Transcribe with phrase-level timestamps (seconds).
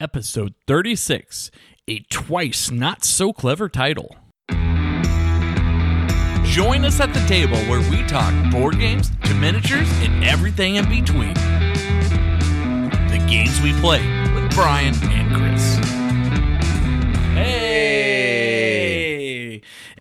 [0.00, 1.50] episode 36,
[1.88, 4.16] a twice not so clever title.
[6.44, 10.88] Join us at the table where we talk board games to miniatures and everything in
[10.88, 11.34] between.
[13.08, 14.00] The games we play
[14.34, 15.76] with Brian and Chris.
[17.34, 18.66] Hey!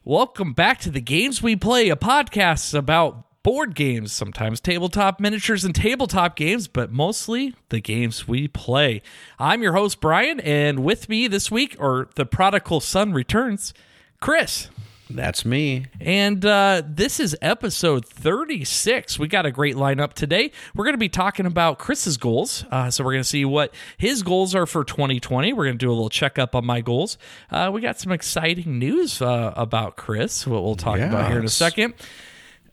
[0.03, 5.63] Welcome back to the Games We Play, a podcast about board games, sometimes tabletop miniatures
[5.63, 9.03] and tabletop games, but mostly the games we play.
[9.37, 13.71] I'm your host, Brian, and with me this week, or the prodigal son returns,
[14.19, 14.69] Chris.
[15.11, 15.85] That's me.
[16.01, 19.19] And uh, this is episode 36.
[19.19, 20.51] We got a great lineup today.
[20.73, 22.65] We're going to be talking about Chris's goals.
[22.71, 25.53] Uh, so, we're going to see what his goals are for 2020.
[25.53, 27.19] We're going to do a little checkup on my goals.
[27.51, 31.45] Uh, we got some exciting news uh, about Chris, what we'll talk about here in
[31.45, 31.93] a second.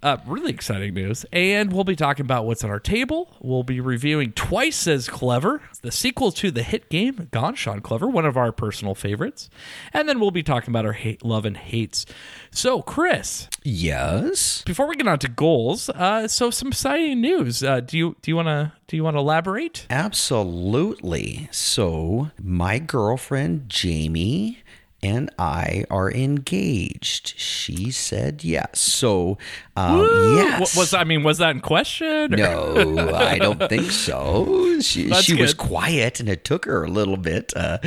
[0.02, 1.24] Uh, really exciting news.
[1.32, 3.36] And we'll be talking about what's on our table.
[3.40, 8.08] We'll be reviewing Twice as Clever, the sequel to the hit game Ganz Schön Clever,
[8.08, 9.48] one of our personal favorites.
[9.92, 12.04] And then we'll be talking about our hate, love and hates.
[12.50, 14.62] So, Chris, Yes.
[14.66, 17.62] before we get on to goals, uh, so some exciting news.
[17.62, 19.86] Uh, do you do you want to do you want to elaborate?
[19.88, 21.48] Absolutely.
[21.52, 24.61] So, my girlfriend Jamie
[25.02, 27.34] and I are engaged.
[27.36, 28.80] She said yes.
[28.80, 29.38] So,
[29.76, 30.36] um, Woo!
[30.36, 30.76] yes.
[30.76, 32.34] Wa- Was I mean was that in question?
[32.34, 34.80] or- No, I don't think so.
[34.80, 37.52] She, she was quiet, and it took her a little bit.
[37.56, 37.78] Uh,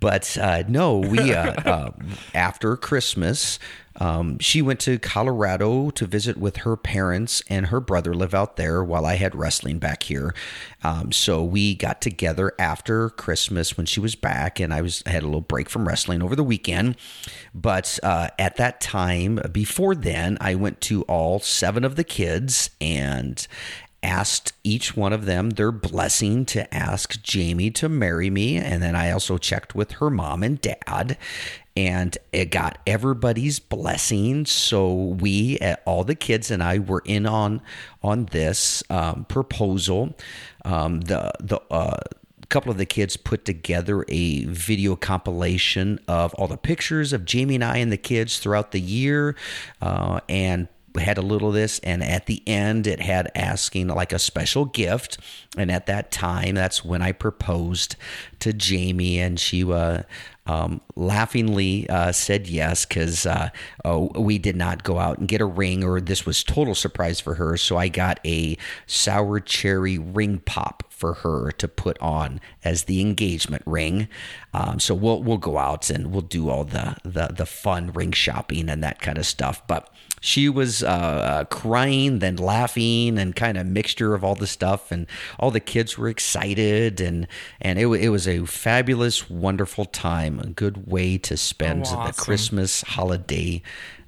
[0.00, 1.90] but uh, no, we uh, uh,
[2.34, 3.58] after Christmas,
[4.00, 8.56] um, she went to Colorado to visit with her parents, and her brother live out
[8.56, 10.34] there while I had wrestling back here.
[10.82, 15.10] Um, so we got together after Christmas when she was back, and I was I
[15.10, 16.96] had a little break from wrestling over the weekend.
[17.54, 22.70] But uh, at that time, before then, I went to all seven of the kids
[22.80, 23.46] and
[24.02, 28.56] asked each one of them their blessing to ask Jamie to marry me.
[28.56, 31.18] And then I also checked with her mom and dad.
[31.76, 34.44] And it got everybody's blessing.
[34.46, 37.62] So we, uh, all the kids and I, were in on
[38.02, 40.16] on this um, proposal.
[40.64, 42.00] Um, the the uh,
[42.50, 47.54] couple of the kids put together a video compilation of all the pictures of Jamie
[47.54, 49.36] and I and the kids throughout the year,
[49.80, 50.68] uh, and
[50.98, 51.78] had a little of this.
[51.78, 55.18] And at the end, it had asking like a special gift.
[55.56, 57.94] And at that time, that's when I proposed
[58.40, 60.02] to Jamie, and she uh,
[60.50, 63.50] um, laughingly uh, said yes because uh,
[63.84, 67.20] oh, we did not go out and get a ring, or this was total surprise
[67.20, 67.56] for her.
[67.56, 73.00] So I got a sour cherry ring pop for her to put on as the
[73.00, 74.08] engagement ring.
[74.52, 78.10] Um, so we'll we'll go out and we'll do all the the the fun ring
[78.10, 79.64] shopping and that kind of stuff.
[79.68, 79.88] But
[80.20, 84.92] she was uh, uh, crying, then laughing, and kind of mixture of all the stuff,
[84.92, 85.06] and
[85.38, 87.26] all the kids were excited, and
[87.60, 92.12] and it, it was a fabulous, wonderful time, a good way to spend Oh, the.
[92.12, 93.62] Christmas holiday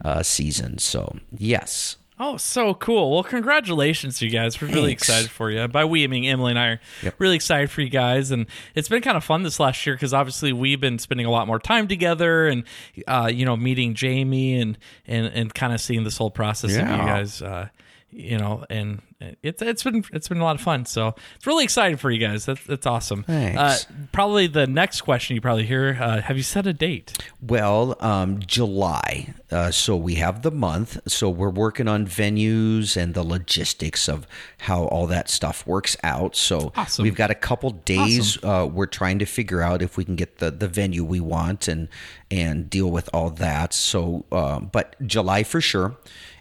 [0.05, 0.79] uh, season.
[0.79, 3.11] So yes, Oh, so cool.
[3.11, 4.61] Well, congratulations, you guys.
[4.61, 5.03] We're really Thanks.
[5.03, 5.67] excited for you.
[5.67, 6.81] By we, I mean Emily and I are
[7.19, 8.31] really excited for you guys.
[8.31, 8.47] And
[8.77, 11.49] it's been kind of fun this last year because obviously we've been spending a lot
[11.49, 12.63] more time together and,
[13.09, 16.83] uh, you know, meeting Jamie and, and, and kind of seeing this whole process of
[16.83, 17.67] you guys, uh,
[18.13, 19.03] you know, and
[19.43, 20.85] it's it's been it's been a lot of fun.
[20.87, 22.47] So it's really exciting for you guys.
[22.47, 23.23] That's that's awesome.
[23.25, 23.59] Thanks.
[23.59, 23.79] Uh,
[24.13, 27.19] probably the next question you probably hear: uh, Have you set a date?
[27.41, 29.35] Well, um, July.
[29.51, 30.99] Uh, so we have the month.
[31.07, 34.27] So we're working on venues and the logistics of
[34.61, 36.35] how all that stuff works out.
[36.37, 37.03] So Awesome.
[37.03, 38.43] we've got a couple days.
[38.43, 41.69] Uh, we're trying to figure out if we can get the, the venue we want
[41.69, 41.89] and
[42.31, 43.75] and deal with all that.
[43.75, 45.97] So, uh, but July for sure,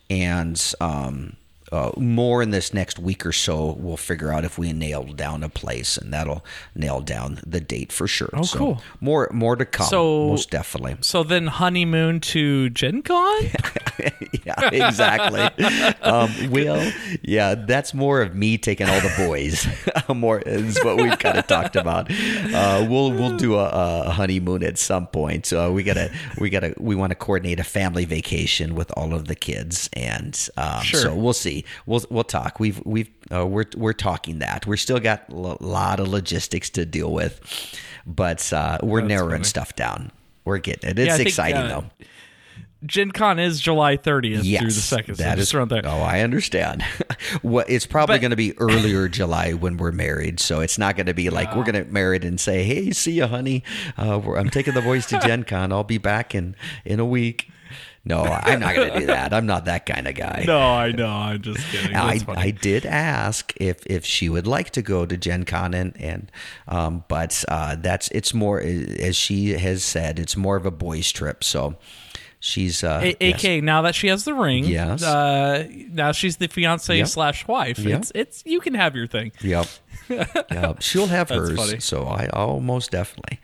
[0.10, 0.74] and.
[0.80, 1.36] Um,
[1.72, 5.44] uh, more in this next week or so, we'll figure out if we nail down
[5.44, 6.44] a place, and that'll
[6.76, 8.30] nail down the date for sure.
[8.34, 8.82] Oh, cool.
[9.00, 9.88] More, more to come.
[9.88, 10.98] So- most definitely.
[11.02, 13.44] So then honeymoon to Gen Con?
[14.46, 15.42] yeah, exactly.
[16.02, 19.68] um, Will, yeah, that's more of me taking all the boys.
[20.14, 22.10] more is what we've kind of talked about.
[22.12, 23.70] Uh, we'll we'll do a,
[24.06, 25.46] a honeymoon at some point.
[25.46, 29.28] So we gotta we gotta we want to coordinate a family vacation with all of
[29.28, 31.00] the kids, and um, Sure.
[31.02, 31.61] so we'll see.
[31.86, 32.60] We'll we'll talk.
[32.60, 34.66] We've we've uh, we're we're talking that.
[34.68, 37.40] We're still got a lot of logistics to deal with,
[38.06, 39.44] but uh, we're narrowing funny.
[39.46, 40.12] stuff down.
[40.46, 40.98] We're getting it.
[40.98, 42.06] Yeah, It's I think, exciting uh, though.
[42.84, 45.16] Gen Con is July 30th Yes, through the second.
[45.18, 45.84] So that is- around there.
[45.86, 46.84] Oh, I understand.
[47.44, 51.06] well, it's probably going to be earlier July when we're married, so it's not going
[51.06, 53.64] to be like we're going to get married and say, "Hey, see you, honey.
[54.00, 55.72] Uh, I'm taking the boys to Gen Con.
[55.72, 57.51] I'll be back in in a week."
[58.04, 59.32] No, I'm not going to do that.
[59.32, 60.44] I'm not that kind of guy.
[60.48, 61.08] No, I know.
[61.08, 61.96] I'm just kidding.
[61.96, 62.20] I.
[62.30, 66.32] I did ask if if she would like to go to Gen Con and, and
[66.68, 71.12] um, but uh, that's it's more as she has said it's more of a boys
[71.12, 71.44] trip.
[71.44, 71.76] So
[72.40, 73.44] she's uh, A- yes.
[73.44, 75.04] AK, now that she has the ring, Yes.
[75.04, 77.08] uh, now she's the fiance Yep.
[77.08, 77.78] slash wife.
[77.78, 78.00] Yep.
[78.00, 79.32] It's it's you can have your thing.
[79.42, 79.68] Yep.
[80.10, 80.82] yep.
[80.82, 81.56] She'll have That's hers.
[81.56, 81.80] funny.
[81.80, 83.40] So I almost definitely.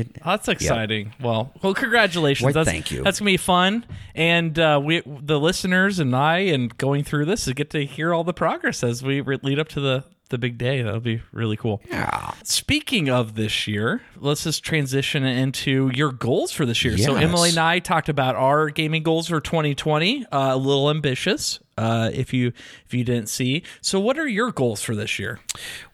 [0.00, 1.12] It, Oh, that's exciting.
[1.20, 2.54] Well, well, congratulations.
[2.54, 3.02] That's, thank you.
[3.02, 3.84] That's gonna be fun,
[4.14, 8.12] and uh, we, the listeners, and I, and going through this, is get to hear
[8.14, 10.82] all the progress as we lead up to the the big day.
[10.82, 11.80] That'll be really cool.
[11.88, 12.32] yeah.
[12.42, 16.98] Speaking of this year, let's just transition into your goals for this year.
[16.98, 20.26] So Emily and I talked about our gaming goals for 2020.
[20.26, 22.48] Uh, a little ambitious, uh, if you
[22.86, 23.62] if you didn't see.
[23.80, 25.38] So, what are your goals for this year?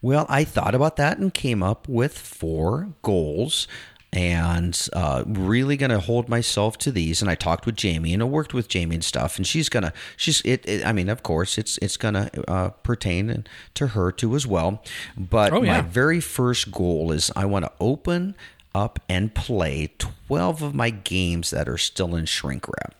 [0.01, 3.67] Well, I thought about that and came up with four goals
[4.13, 7.19] and uh, really going to hold myself to these.
[7.21, 9.37] And I talked with Jamie and I worked with Jamie and stuff.
[9.37, 12.49] And she's going to, she's, it, it, I mean, of course, it's, it's going to
[12.49, 13.43] uh, pertain
[13.73, 14.83] to her too as well.
[15.17, 15.77] But Oh, yeah.
[15.77, 18.35] my very first goal is I want to open
[18.75, 22.95] up and play 12 of my games that are still in shrink wrap.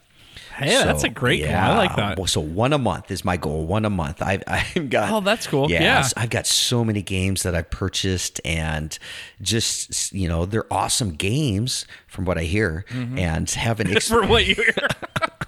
[0.56, 1.52] Hey, that's a great goal.
[1.54, 2.16] I like that.
[2.18, 3.66] Well, So one a month is my goal.
[3.66, 4.22] One a month.
[4.22, 5.12] I've I've got.
[5.12, 5.70] Oh, that's cool.
[5.70, 6.22] Yes, Yeah.
[6.22, 8.96] I've got so many games that I've purchased, and
[9.42, 13.18] just you know, they're awesome games from what I hear, Mm-hmm.
[13.18, 13.90] and haven't.
[13.96, 14.88] Ex- For what you hear.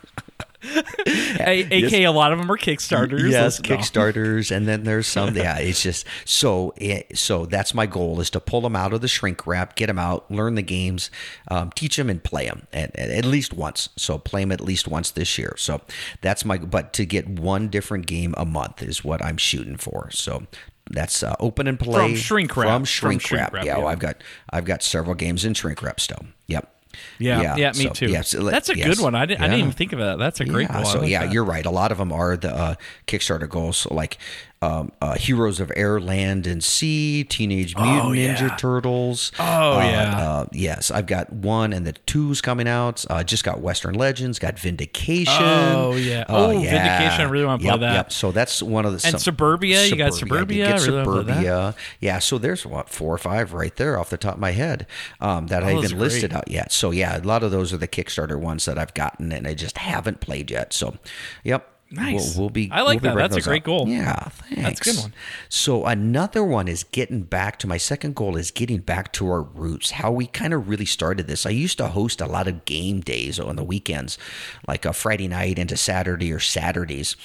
[1.41, 3.31] A- AK, a lot of them are Kickstarters.
[3.31, 5.27] Yes, Kickstarters, and then there's some.
[5.37, 6.73] Yeah, it's just so.
[6.77, 9.87] It, so that's my goal is to pull them out of the shrink wrap, get
[9.89, 11.11] them out, learn the games,
[11.49, 13.89] um, teach them, and play them at, at, at least once.
[13.97, 15.55] So play them at least once this year.
[15.59, 15.81] So
[16.23, 16.59] that's my.
[16.59, 20.11] But to get one different game a month is what I'm shooting for.
[20.11, 20.47] So.
[20.89, 22.69] That's uh, open and play From shrink wrap.
[22.69, 23.53] From From shrink, shrink wrap.
[23.55, 23.79] wrap, Yeah, yeah.
[23.79, 26.21] well, I've got I've got several games in shrink wrap still.
[26.47, 26.73] Yep.
[27.19, 28.07] Yeah, yeah, me so- too.
[28.07, 29.15] yes, That's a yes, good one.
[29.15, 30.19] I didn't, I didn't even think of that.
[30.19, 30.79] That's a great Yeah.
[30.81, 31.33] I so yeah, that.
[31.33, 31.65] you're right.
[31.65, 32.75] A lot of them are the uh,
[33.07, 34.19] Kickstarter goals, so like
[34.63, 38.35] um, uh, Heroes of Air, Land, and Sea, Teenage Mutant Oh, yeah.
[38.37, 39.31] Ninja Turtles.
[39.39, 40.19] Oh, Uh, yeah.
[40.19, 43.05] uh, yes, I've got one, and the two's coming out.
[43.11, 45.35] Uh, just got Western Legends, got Vindication.
[45.45, 46.25] Oh, yeah.
[46.29, 47.93] Oh, Vindication, I really wanna play Yep, that.
[47.95, 48.13] Yep.
[48.13, 51.05] So that's one of the And Suburbia, you got Suburbia, I really play.
[51.25, 51.75] Suburbia.
[52.01, 52.19] Yeah.
[52.19, 54.87] So there's what four or five right there off the top of my head
[55.21, 56.73] um, that I Oh, those haven't listed out yet.
[56.73, 59.53] So yeah, a lot of those are the Kickstarter ones that I've gotten and I
[59.55, 60.73] just haven't played yet.
[60.73, 60.97] So,
[61.45, 61.69] yep.
[61.91, 62.35] Nice.
[62.35, 62.69] We'll, we'll be.
[62.73, 63.31] I like we'll that.
[63.31, 63.67] That's a great up.
[63.67, 63.89] goal.
[63.89, 64.63] Yeah, thanks.
[64.63, 65.15] That's a good one.
[65.49, 69.43] So another one is getting back to my second goal is getting back to our
[69.43, 69.93] roots.
[69.93, 71.47] How we kind of really started this.
[71.47, 74.19] I used to host a lot of game days on the weekends,
[74.67, 77.17] like a Friday night into Saturday or Saturdays.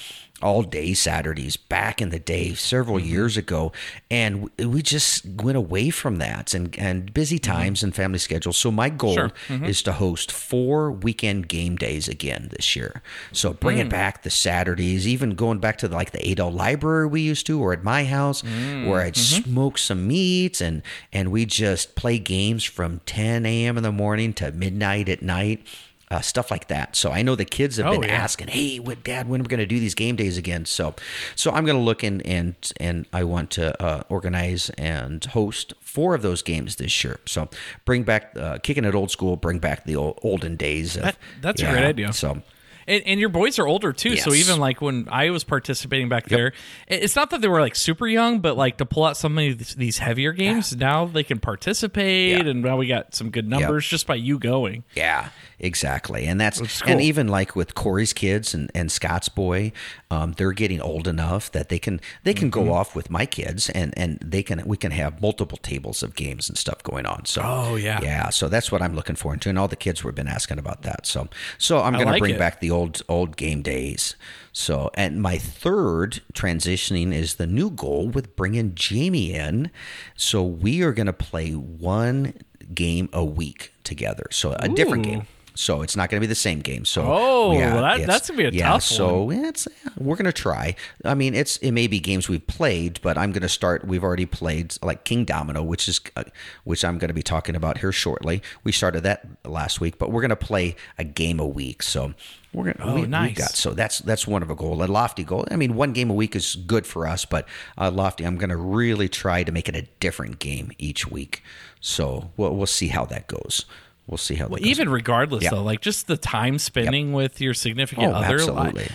[0.42, 3.08] All day Saturdays back in the day, several Mm-hmm.
[3.08, 3.72] years ago,
[4.10, 8.56] and we- just went away from that and and busy times and family schedules.
[8.56, 9.64] So my goal Mm-hmm.
[9.66, 13.02] Is to host four weekend game days again this year.
[13.32, 13.90] So bringing Mm.
[13.90, 17.60] back the Saturdays, even going back to the, like the Adel Library we used to,
[17.62, 18.86] or at my house, Mm.
[18.88, 19.50] where I'd Mm-hmm.
[19.52, 23.76] smoke some meats and and we just play games from 10 a.m.
[23.76, 25.64] in the morning to midnight at night.
[26.12, 26.94] Uh, stuff like that.
[26.94, 28.16] So I know the kids have Oh, been yeah.
[28.16, 30.94] asking, "Hey, what, Dad, when are we going to do these game days again?" So,
[31.34, 35.72] so I'm going to look in and and I want to uh, organize and host
[35.80, 37.18] four of those games this year.
[37.24, 37.48] So
[37.86, 40.96] bring back, uh, kicking it old school, bring back the old, olden days.
[40.96, 42.12] Of, That- that's a great idea.
[42.12, 42.42] So
[42.88, 46.26] And, and your boys are older too, so even like when I was participating back
[46.26, 46.52] there,
[46.88, 49.76] it's not that they were like super young, but like to pull out some of
[49.76, 52.50] these, heavier games, now they can participate, Yeah.
[52.50, 54.82] and now we got some good numbers just by you going.
[54.96, 55.28] Yeah,
[55.62, 56.26] exactly.
[56.26, 59.72] And that's That's and even like with Corey's kids and, and Scott's boy,
[60.10, 62.66] um, they're getting old enough that they can they can Mm-hmm.
[62.68, 66.14] go off with my kids and and they can we can have multiple tables of
[66.14, 67.24] games and stuff going on.
[67.24, 68.00] So Oh, yeah.
[68.02, 68.28] yeah.
[68.30, 70.82] So that's what I'm looking forward to, and all the kids have been asking about
[70.82, 71.06] that.
[71.06, 71.28] So
[71.58, 72.38] so I'm going like to bring it.
[72.38, 74.16] back the old old game days.
[74.52, 79.70] So and my third transitioning is the new goal with bringing Jamie in.
[80.16, 82.34] So we are going to play one
[82.74, 84.26] game a week together.
[84.30, 85.26] So a different game.
[85.54, 86.84] So it's not going to be the same game.
[86.84, 88.58] So Oh, well, that- that's gonna be a tough.
[88.58, 89.68] yeah, tough So it's
[89.98, 90.74] we're going to try.
[91.04, 93.84] I mean, it's it may be games we've played, but I'm going to start.
[93.86, 96.24] We've already played like King Domino, which is uh,
[96.64, 98.42] which I'm going to be talking about here shortly.
[98.64, 101.82] We started that last week, but we're going to play a game a week.
[101.82, 102.14] So
[102.54, 102.76] we're going.
[102.80, 103.28] Oh, we, nice.
[103.30, 105.46] We've got so that's that's one of a goal, a lofty goal.
[105.50, 108.24] I mean, one game a week is good for us, but uh, lofty.
[108.24, 111.42] I'm going to really try to make it a different game each week.
[111.80, 113.66] So we'll we'll see how that goes.
[114.06, 114.60] We'll see how goes.
[114.60, 115.50] Even regardless, Yeah.
[115.50, 118.82] though, like just the time spending with your significant Oh, other, absolutely.
[118.82, 118.92] like,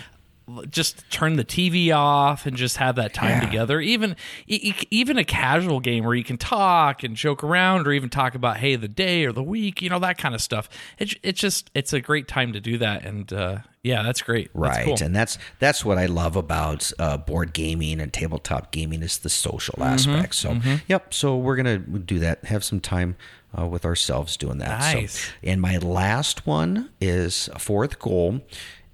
[0.71, 3.45] just turn the TV off and just have that time Yeah.
[3.45, 3.81] together.
[3.81, 4.15] Even
[4.47, 8.33] e- even a casual game where you can talk and joke around, or even talk
[8.33, 10.69] about hey the day or the week, you know that kind of stuff.
[10.99, 14.45] It it's just it's a great time to do that, and uh, yeah, that's great.
[14.53, 14.97] That's Right, cool.
[15.01, 19.29] and that's that's what I love about uh, board gaming and tabletop gaming is the
[19.29, 20.35] social Mm-hmm, aspect.
[20.35, 21.13] So, yep.
[21.13, 22.45] So we're gonna do that.
[22.45, 23.17] Have some time
[23.57, 24.79] uh, with ourselves doing that.
[24.93, 24.99] So-
[25.43, 28.41] and my last one is a fourth goal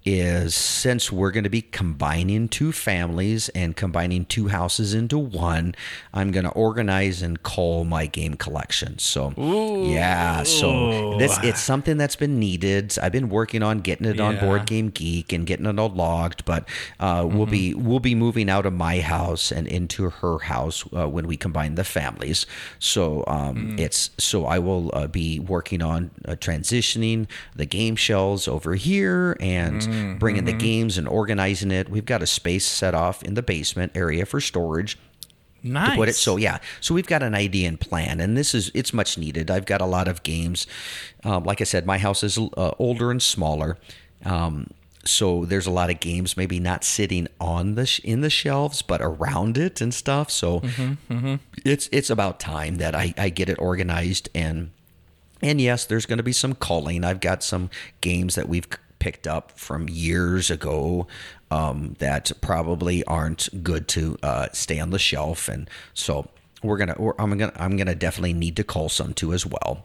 [0.06, 5.76] is since we're going to be combining two families and combining two houses into one,
[6.14, 9.00] I'm going to organize and cull my game collection.
[9.00, 12.98] So, yeah, so this it's something that's been needed.
[13.02, 16.46] I've been working on getting it on Board Game Geek and getting it all logged,
[16.46, 16.68] but
[17.00, 21.08] uh, we'll be we'll be moving out of my house and into her house uh,
[21.08, 22.46] when we combine the families.
[22.80, 28.48] So um, it's so I will uh, be working on uh, transitioning the game shelves
[28.48, 31.90] over here and bringing the games and organizing it.
[31.90, 34.98] We've got a space set off in the basement area for storage
[35.64, 35.92] nice.
[35.92, 36.16] to put it.
[36.16, 39.50] So yeah, so we've got an idea and plan, and this is it's much needed.
[39.50, 40.68] I've got a lot of games.
[41.24, 43.78] Um, like I said, my house is uh, older and smaller.
[44.26, 44.68] Um,
[45.06, 48.82] so there's a lot of games maybe not sitting on the sh- in the shelves
[48.82, 50.62] but around it and stuff so
[51.66, 54.72] it's it's about time that I, I get it organized and
[55.42, 57.70] and yes there's going to be some culling i've got some
[58.00, 58.68] games that we've
[59.04, 61.06] picked up from years ago
[61.52, 66.30] um, that probably aren't good to uh, stay on the shelf and so
[66.64, 69.84] we're gonna we're, i'm gonna i'm gonna definitely need to call some too as well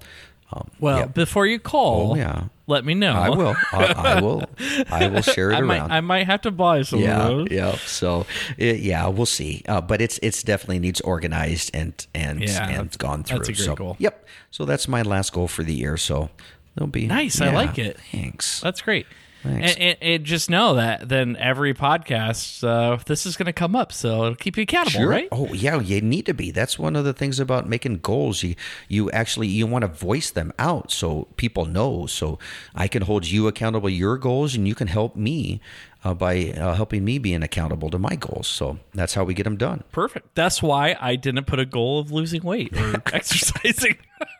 [0.51, 2.45] um, Well, before you call, Oh, yeah.
[2.67, 3.13] let me know.
[3.13, 3.85] i will I,
[4.17, 4.45] I will
[4.91, 7.37] i will share it I might around I might have to buy some yeah, of
[7.39, 7.49] those.
[7.51, 7.73] yeah.
[7.85, 8.25] So,
[8.57, 9.63] it, yeah, we'll see.
[9.69, 13.39] Uh, but it's it's definitely needs organized and and Yeah, and gone through.
[13.41, 13.97] that's a great so, goal.
[13.99, 14.27] Yep.
[14.51, 15.99] So that's my last goal for the year.
[15.99, 16.31] So
[16.77, 17.99] it'll be Nice, I like it.
[18.13, 18.61] Thanks.
[18.61, 19.07] That's great.
[19.45, 19.75] Thanks.
[19.75, 23.77] And, and, and just know that then every podcast, uh, this is going to come
[23.77, 25.09] up, so it'll keep you accountable, Sure.
[25.09, 25.29] right?
[25.31, 26.51] Oh yeah, you need to be.
[26.51, 28.43] That's one of the things about making goals.
[28.43, 28.57] You
[28.89, 32.07] you actually you want to voice them out so people know.
[32.07, 32.41] So
[32.75, 35.61] I can hold you accountable your goals, and you can help me
[36.03, 38.49] uh, by uh, helping me being accountable to my goals.
[38.49, 39.85] So that's how we get them done.
[39.93, 40.35] Perfect.
[40.35, 43.99] That's why I didn't put a goal of losing weight or exercising.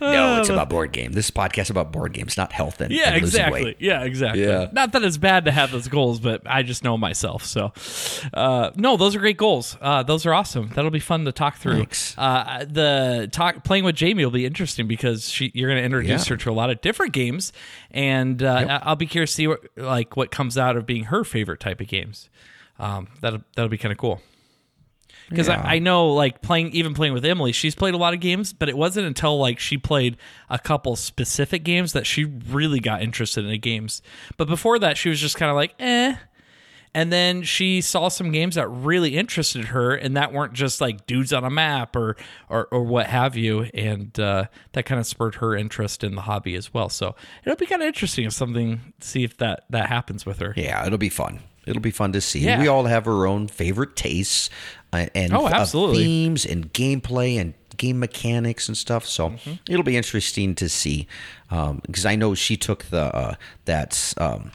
[0.00, 1.12] No, it's about board game.
[1.12, 3.64] This podcast is about board games, not health and, Uh, Yeah, and exactly.
[3.64, 3.76] weight.
[3.80, 4.42] Yeah, exactly.
[4.44, 4.68] Yeah.
[4.72, 7.44] Not that it's bad to have those goals, but I just know myself.
[7.44, 7.72] So,
[8.34, 9.76] uh, no, those are great goals.
[9.80, 10.70] Uh, those are awesome.
[10.74, 11.76] That'll be fun to talk through.
[11.78, 12.14] Thanks.
[12.18, 16.26] Uh, the talk playing with Jamie will be interesting because she you're going to introduce
[16.26, 16.34] Yeah.
[16.34, 17.52] her to a lot of different games,
[17.90, 21.04] and uh, I- I'll be curious to see what like what comes out of being
[21.04, 22.28] her favorite type of games.
[22.78, 24.20] Um, that'll that'll be kind of cool.
[25.28, 25.60] Because Yeah.
[25.62, 28.52] I, I know, like playing, even playing with Emily, she's played a lot of games,
[28.52, 30.16] but it wasn't until like she played
[30.48, 34.00] a couple specific games that she really got interested in the games.
[34.36, 36.16] But before that, she was just kind of like, eh.
[36.94, 41.06] And then she saw some games that really interested her, and that weren't just like
[41.06, 42.16] dudes on a map or
[42.48, 43.64] or, or what have you.
[43.74, 46.88] And uh, that kind of spurred her interest in the hobby as well.
[46.88, 50.54] So it'll be kind of interesting if something see if that that happens with her.
[50.56, 51.40] Yeah, it'll be fun.
[51.66, 52.40] It'll be fun to see.
[52.40, 52.58] Yeah.
[52.58, 54.48] We all have our own favorite tastes
[54.92, 56.04] uh, and Oh, uh, absolutely.
[56.04, 59.06] themes and gameplay and game mechanics and stuff.
[59.06, 59.52] So Mm-hmm.
[59.68, 61.06] it'll be interesting to see
[61.48, 63.34] because I know she took the uh,
[63.66, 64.14] that.
[64.18, 64.50] Um,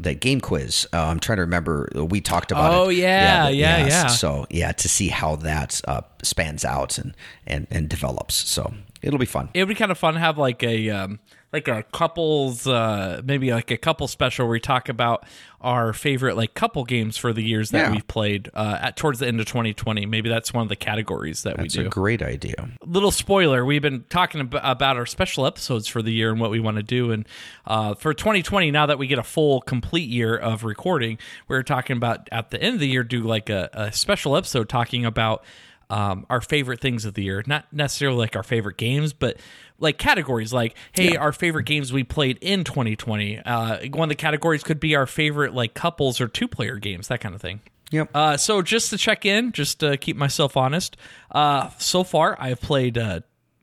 [0.00, 0.86] that game quiz.
[0.92, 1.88] Uh, I'm trying to remember.
[1.92, 2.76] We talked about it.
[2.76, 3.90] Oh, yeah, the- yeah, yes.
[3.90, 4.06] yeah.
[4.06, 7.16] So yeah, to see how that uh, spans out and,
[7.48, 8.36] and and develops.
[8.36, 9.48] So it'll be fun.
[9.54, 11.18] it would be kind of fun to have like a um,
[11.52, 15.24] like a couples uh, maybe like a couple special where we talk about
[15.60, 17.92] our favorite like couple games for the years that Yeah.
[17.92, 21.42] we've played uh, at towards the end of 2020 maybe that's one of the categories
[21.44, 22.68] that It's we a do great idea.
[22.84, 26.50] little spoiler we've been talking ab- about our special episodes for the year and what
[26.50, 27.26] we want to do and
[27.66, 31.96] uh, for 2020 now that we get a full complete year of recording we're talking
[31.96, 35.42] about at the end of the year do like a, a special episode talking about
[35.90, 39.38] um, our favorite things of the year not necessarily like our favorite games but
[39.78, 44.14] like categories like hey our favorite games we played in 2020 uh, one of the
[44.14, 47.60] categories could be our favorite like couples or two player games that kind of thing
[47.90, 48.10] Yep.
[48.14, 50.98] uh, so just to check in, just to keep myself honest,
[51.30, 53.20] uh, so far I've played uh,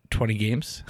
[0.10, 0.82] 20 games.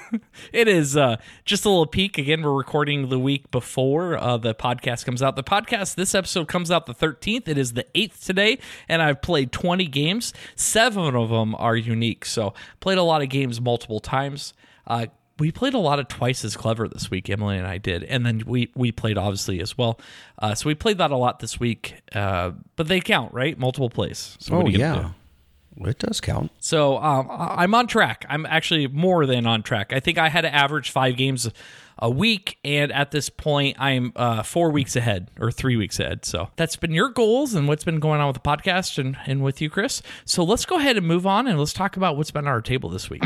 [0.52, 2.16] it is uh, just a little peek.
[2.16, 5.36] Again, we're recording the week before uh, the podcast comes out.
[5.36, 7.46] The podcast, this episode comes out the 13th.
[7.46, 8.58] It is the 8th today,
[8.88, 10.32] and I've played 20 games.
[10.56, 12.24] Seven of them are unique.
[12.24, 14.54] So played a lot of games multiple times.
[14.88, 15.06] Uh,
[15.38, 18.26] we played a lot of twice as clever this week emily and i did and
[18.26, 20.00] then we we played obviously as well
[20.40, 23.90] uh, so we played that a lot this week uh, but they count right multiple
[23.90, 24.78] plays so oh gonna do?
[24.78, 25.10] yeah.
[25.80, 26.50] It does count.
[26.58, 28.26] So um, I'm on track.
[28.28, 29.92] I'm actually more than on track.
[29.92, 31.48] I think I had to average five games
[31.98, 32.58] a week.
[32.64, 36.24] And at this point, I'm uh, four weeks ahead or three weeks ahead.
[36.24, 39.42] So that's been your goals and what's been going on with the podcast and, and
[39.42, 40.02] with you, Chris.
[40.24, 42.62] So let's go ahead and move on and let's talk about what's been on our
[42.62, 43.22] table this week.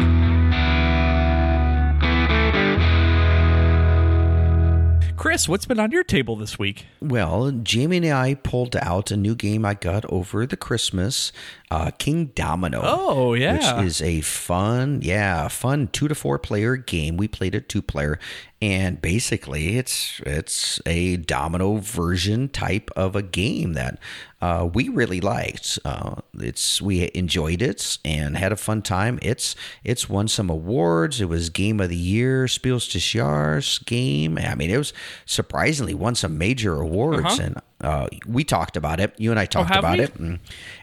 [5.22, 6.86] Chris, what's been on your table this week?
[7.00, 11.30] Well, Jamie and I pulled out a new game I got over the Christmas,
[11.70, 12.80] uh, King Domino.
[12.82, 13.76] Oh, yeah.
[13.76, 17.16] Which is a fun, yeah, fun two to four player game.
[17.16, 18.18] We played it two player,
[18.62, 23.98] and basically it's it's a domino version type of a game that
[24.40, 25.78] uh, we really liked.
[25.84, 29.18] Uh, it's we enjoyed it and had a fun time.
[29.20, 29.54] It's
[29.84, 31.20] it's won some awards.
[31.20, 34.38] It was Game of the Year, Spiels des Jahres game.
[34.38, 34.92] I mean, it was
[35.26, 37.42] surprisingly won some major awards, Uh-huh.
[37.42, 39.12] and uh, we talked about it.
[39.18, 40.04] You and I talked have about we?
[40.04, 40.38] it, and,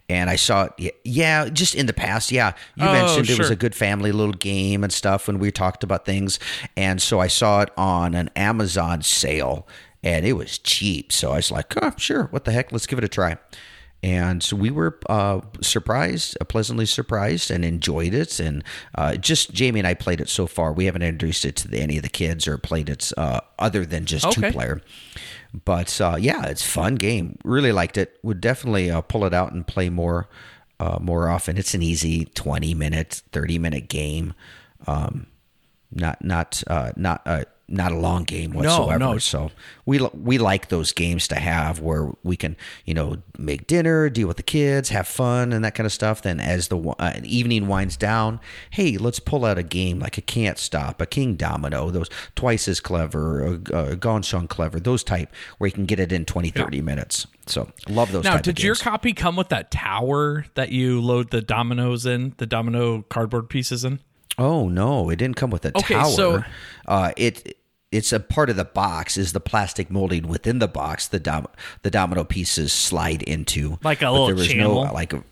[0.10, 0.96] and I saw it.
[1.06, 2.32] Yeah, just in the past.
[2.32, 5.52] Yeah, you Oh, mentioned it was a good family little game and stuff when we
[5.52, 6.40] talked about things,
[6.76, 9.68] and so I saw it on an Amazon sale,
[10.04, 11.12] and it was cheap.
[11.14, 12.72] So I was like, oh, sure, what the heck?
[12.72, 13.38] Let's give it a try.
[14.02, 18.40] And so we were uh, surprised, uh, pleasantly surprised, and enjoyed it.
[18.40, 18.64] And
[18.96, 20.72] uh, just Jamie and I played it so far.
[20.72, 24.06] We haven't introduced it to any of the kids or played it uh, other than
[24.06, 24.42] just Okay.
[24.48, 24.82] two player.
[25.54, 27.38] But uh, yeah, it's fun game.
[27.44, 28.20] Really liked it.
[28.24, 30.30] Would definitely uh, pull it out and play more,
[30.80, 31.58] uh, more often.
[31.58, 34.34] It's an easy twenty minute, thirty minute game.
[34.86, 35.28] Um,
[35.92, 38.98] not not uh, not uh, not a long game whatsoever.
[39.00, 39.14] no.
[39.14, 39.18] no.
[39.20, 39.52] So
[39.86, 44.28] we we like those games to have where we can you know make dinner, deal
[44.28, 46.22] with the kids, have fun, and that kind of stuff.
[46.22, 48.40] Then as the uh, evening winds down,
[48.72, 52.68] hey, let's pull out a game like a Can't Stop, a King Domino, those twice
[52.68, 53.52] as clever, a,
[53.92, 57.28] a Ganz Schön clever, those type where you can get it in 20, 30 minutes.
[57.46, 58.24] So love those.
[58.24, 62.46] Now, did your copy come with that tower that you load the dominoes in, the
[62.46, 64.00] domino cardboard pieces in?
[64.38, 66.10] Oh no, it didn't come with a Okay, tower.
[66.12, 66.44] so-
[66.88, 67.58] uh, it
[67.92, 71.08] it's a part of the box is the plastic molding within the box.
[71.08, 71.48] The dom-
[71.82, 74.86] the domino pieces slide into Like a but little there was channel?
[74.86, 75.24] no like a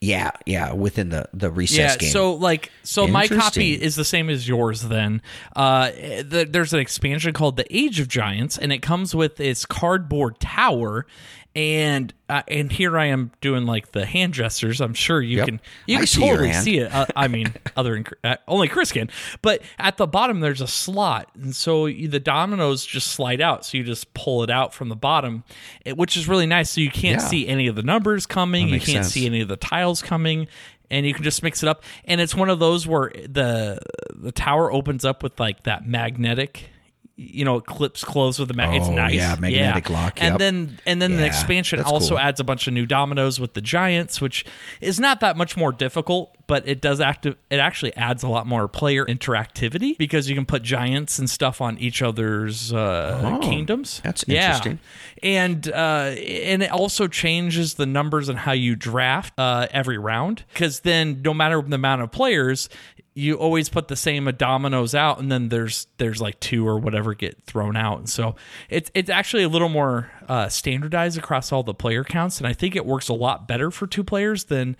[0.00, 2.10] yeah yeah within the the recess Yeah, game.
[2.10, 4.82] so like, so my copy is the same as yours.
[4.82, 5.22] Then,
[5.54, 9.64] uh, the, there's an expansion called the Age of Giants, and it comes with its
[9.64, 11.06] cardboard tower.
[11.54, 14.80] And uh, and here I am doing like the hand gestures.
[14.80, 15.46] I'm sure you Yep.
[15.46, 16.90] can you I can see totally see it.
[16.94, 19.10] Uh, I mean, other than uh, only Chris can.
[19.42, 23.66] But at the bottom there's a slot, and so you, the dominoes just slide out.
[23.66, 25.44] So you just pull it out from the bottom,
[25.84, 26.70] it, which is really nice.
[26.70, 27.28] So you can't Yeah.
[27.28, 28.68] see any of the numbers coming.
[28.68, 29.08] You can't sense.
[29.12, 30.48] see any of the tiles coming
[30.90, 33.78] and you can just mix it up and it's one of those where the
[34.14, 36.68] the tower opens up with like that magnetic
[37.16, 40.78] you know it clips closed with the it's Oh, nice yeah, magnetic lock, and then
[40.86, 42.18] and then the expansion also cool.
[42.18, 44.44] adds a bunch of new dominoes with the giants which
[44.80, 48.46] is not that much more difficult but it does active it actually adds a lot
[48.46, 53.38] more player interactivity because you can put giants and stuff on each other's uh, Oh,
[53.40, 54.46] kingdoms that's Yeah.
[54.46, 54.78] interesting.
[55.22, 60.44] and uh, and it also changes the numbers and how you draft uh, every round
[60.52, 62.68] because then no matter the amount of players
[63.14, 67.14] you always put the same dominoes out and then there's there's like two or whatever
[67.14, 67.98] get thrown out.
[67.98, 68.36] And so
[68.70, 72.52] it's it's actually a little more uh, standardized across all the player counts and i
[72.52, 74.76] think it works a lot better for two players than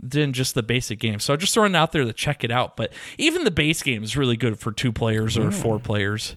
[0.00, 1.20] than just the basic game.
[1.20, 3.82] So I'll just throwing it out there to check it out but even the base
[3.82, 6.36] game is really good for two players or four players.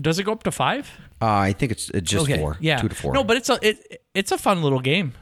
[0.00, 0.90] Does it go up to five?
[1.20, 3.12] Uh, I think it's just four, yeah, two to four.
[3.12, 5.14] No, but it's a it, it's a fun little game.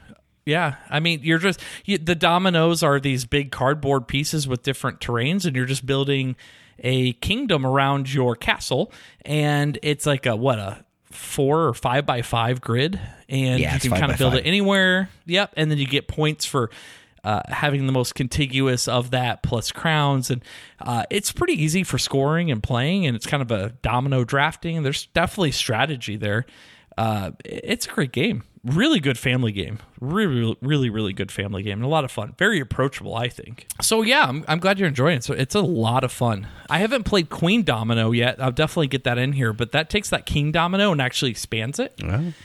[0.47, 5.01] Yeah, I mean, you're just you, the dominoes are these big cardboard pieces with different
[5.01, 6.37] terrains, and you're just building
[6.81, 8.93] a kingdom around your castle,
[9.25, 13.81] and it's like a what a four or five by five grid, and Yeah, you
[13.81, 14.41] can kind of build five.
[14.41, 15.09] it anywhere.
[15.27, 16.71] Yep, and then you get points for.
[17.23, 20.45] Uh, having the most contiguous of that plus crowns and
[20.83, 24.83] uh, it's pretty easy for scoring and playing and it's kind of a domino drafting
[24.83, 26.45] there's definitely strategy there
[26.99, 29.79] uh, it's a great game really good family game.
[30.01, 32.35] Really really really good family game and a lot of fun.
[32.39, 33.67] Very approachable i think.
[33.81, 35.25] So yeah i'm, I'm glad you're enjoying it.
[35.25, 36.49] So it's a lot of fun.
[36.69, 38.41] I haven't played queen domino yet.
[38.41, 41.79] I'll definitely get that in here but that takes that king domino and actually expands
[41.79, 41.95] it.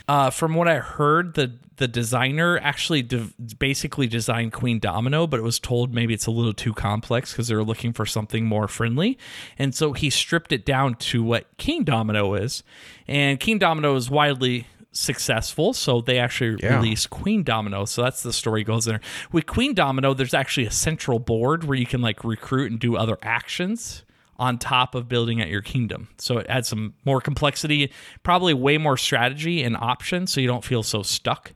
[0.08, 5.40] Uh, from what i heard the the designer actually de- basically designed queen domino but
[5.40, 8.44] it was told maybe it's a little too complex because they were looking for something
[8.44, 9.18] more friendly.
[9.58, 12.62] And so he stripped it down to what king domino is.
[13.08, 16.76] And king domino is widely successful so they actually Yeah.
[16.76, 19.00] released queen domino so that's the story goes there
[19.30, 22.96] with queen domino there's actually a central board where you can like recruit and do
[22.96, 24.04] other actions
[24.36, 27.92] on top of building out your kingdom so it adds some more complexity
[28.24, 31.52] probably way more strategy and options so you don't feel so stuck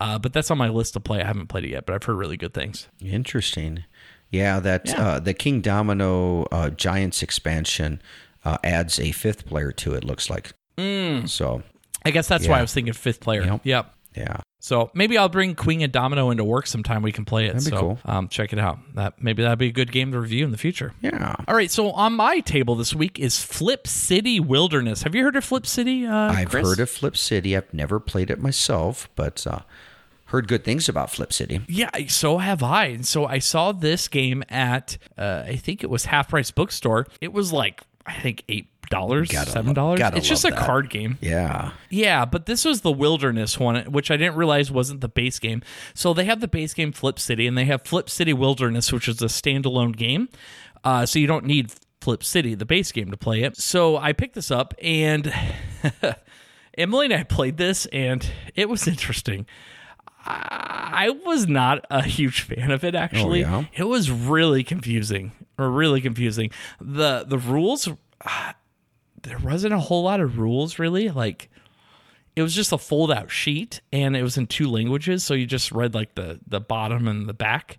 [0.00, 2.02] uh, but that's on my list to play i haven't played it yet but i've
[2.04, 3.84] heard really good things Interesting.
[4.32, 5.02] Yeah, that Yeah.
[5.08, 8.00] Uh, the King Domino uh, Giants expansion.
[8.44, 10.04] uh, adds a fifth player to it.
[10.04, 10.52] Looks like.
[11.26, 11.62] So
[12.04, 13.42] I guess that's why I was thinking fifth player.
[13.44, 13.60] Yep.
[13.64, 13.94] Yep.
[14.16, 17.02] yeah, So maybe I'll bring Queen and Domino into work sometime.
[17.02, 17.52] We can play it.
[17.54, 17.98] That'd be so cool.
[18.04, 18.78] um, check it out.
[18.94, 20.92] That maybe that'd be a good game to review in the future.
[21.00, 21.36] yeah.
[21.46, 21.70] All right.
[21.70, 25.02] So on my table this week is Flip City Wilderness.
[25.04, 26.06] Have you heard of Flip City?
[26.06, 26.66] Uh, I've Chris?
[26.68, 27.56] heard of Flip City.
[27.56, 29.60] I've never played it myself, but uh,
[30.26, 31.60] heard good things about Flip City.
[31.68, 32.86] Yeah, so have I.
[32.86, 37.06] And so I saw this game at uh, I think it was Half Price Bookstore.
[37.20, 40.00] It was like I think eight dollars, seven dollars.
[40.14, 40.58] It's just a that.
[40.58, 41.16] card game.
[41.20, 41.72] Yeah.
[41.88, 45.62] Yeah, but this was the Wilderness one, which I didn't realize wasn't the base game.
[45.94, 49.08] So they have the base game Flip City, and they have Flip City Wilderness, which
[49.08, 50.28] is a standalone game.
[50.84, 53.56] Uh, so you don't need Flip City, the base game, to play it.
[53.56, 55.32] So I picked this up, and
[56.78, 59.46] Emily and I played this, and it was interesting.
[60.26, 63.40] I was not a huge fan of it actually.
[63.40, 63.64] yeah?
[63.74, 65.32] It was really confusing.
[65.58, 66.50] Or really confusing.
[66.80, 67.88] The the rules
[69.22, 71.08] there wasn't a whole lot of rules really.
[71.10, 71.50] Like
[72.36, 75.46] it was just a fold out sheet and it was in two languages, so you
[75.46, 77.78] just read like the the bottom and the back.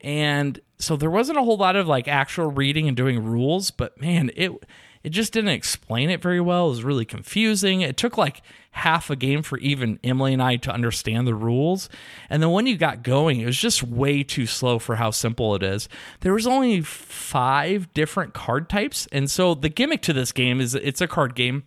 [0.00, 4.00] And so there wasn't a whole lot of like actual reading and doing rules, but
[4.00, 4.52] man, it
[5.02, 6.66] it just didn't explain it very well.
[6.66, 7.80] It was really confusing.
[7.80, 8.42] It took like
[8.78, 11.88] half a game for even Emily and I to understand the rules.
[12.28, 15.54] And then when you got going, it was just way too slow for how simple
[15.54, 15.88] it is.
[16.20, 20.74] There was only 5 different card types, and so the gimmick to this game is
[20.74, 21.64] it's a card game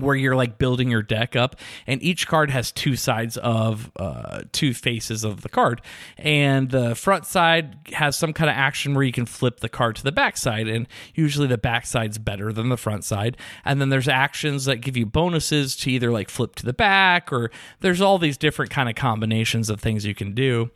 [0.00, 1.56] where you're like building your deck up
[1.86, 5.80] and each card has two sides of uh, two faces of the card.
[6.16, 9.96] And the front side has some kind of action where you can flip the card
[9.96, 13.36] to the back side and usually the back side's better than the front side.
[13.64, 17.32] And then there's actions that give you bonuses to either like flip to the back
[17.32, 20.70] or there's all these different kind of combinations of things you can do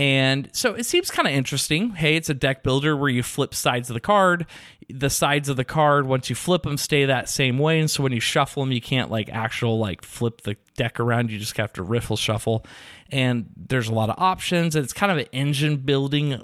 [0.00, 1.90] and so it seems kind of interesting.
[1.90, 4.46] Hey, it's a deck builder where you flip sides of the card.
[4.88, 7.80] The sides of the card, once you flip them, stay that same way.
[7.80, 11.30] And so when you shuffle them, you can't like actual like flip the deck around.
[11.30, 12.64] You just have to riffle shuffle.
[13.10, 14.74] And there's a lot of options.
[14.74, 16.40] And it's kind of an engine building,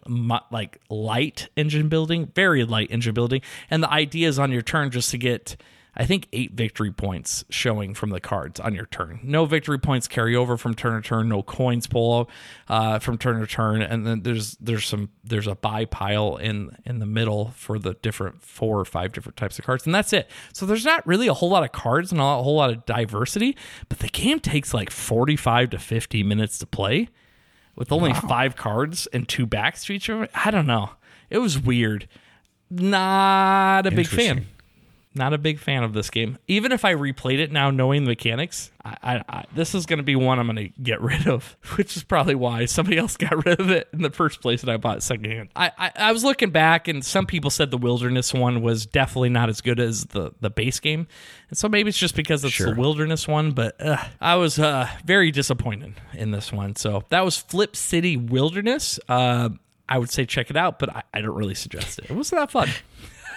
[0.50, 3.40] like light engine building, very light engine building.
[3.70, 5.56] And the idea is on your turn just to get
[5.96, 9.20] I think eight victory points showing from the cards on your turn.
[9.22, 11.28] No victory points carry over from turn to turn.
[11.28, 12.28] No coins pull
[12.68, 16.76] uh, from turn to turn, and then there's there's some there's a buy pile in
[16.84, 20.12] in the middle for the different four or five different types of cards, and that's
[20.12, 20.30] it.
[20.52, 23.56] So there's not really a whole lot of cards and a whole lot of diversity,
[23.88, 27.08] but the game takes like 45 to 50 minutes to play
[27.74, 30.28] with only five cards and two backs to each other.
[30.34, 30.90] I don't know.
[31.30, 32.08] It was weird.
[32.70, 34.46] Not a big fan.
[35.16, 36.36] Not a big fan of this game.
[36.46, 39.96] Even if I replayed it now, knowing the mechanics, I, I, I this is going
[39.96, 43.16] to be one I'm going to get rid of, which is probably why somebody else
[43.16, 45.48] got rid of it in the first place and I bought it secondhand.
[45.56, 49.30] I, I, I was looking back, and some people said the Wilderness one was definitely
[49.30, 51.06] not as good as the, the base game,
[51.48, 52.74] and so maybe it's just because it's Sure.
[52.74, 53.52] the Wilderness one.
[53.52, 56.76] But uh, I was uh, very disappointed in this one.
[56.76, 59.00] So that was Flip City Wilderness.
[59.08, 59.48] Uh,
[59.88, 62.10] I would say check it out, but I, I don't really suggest it.
[62.10, 62.68] It wasn't that fun.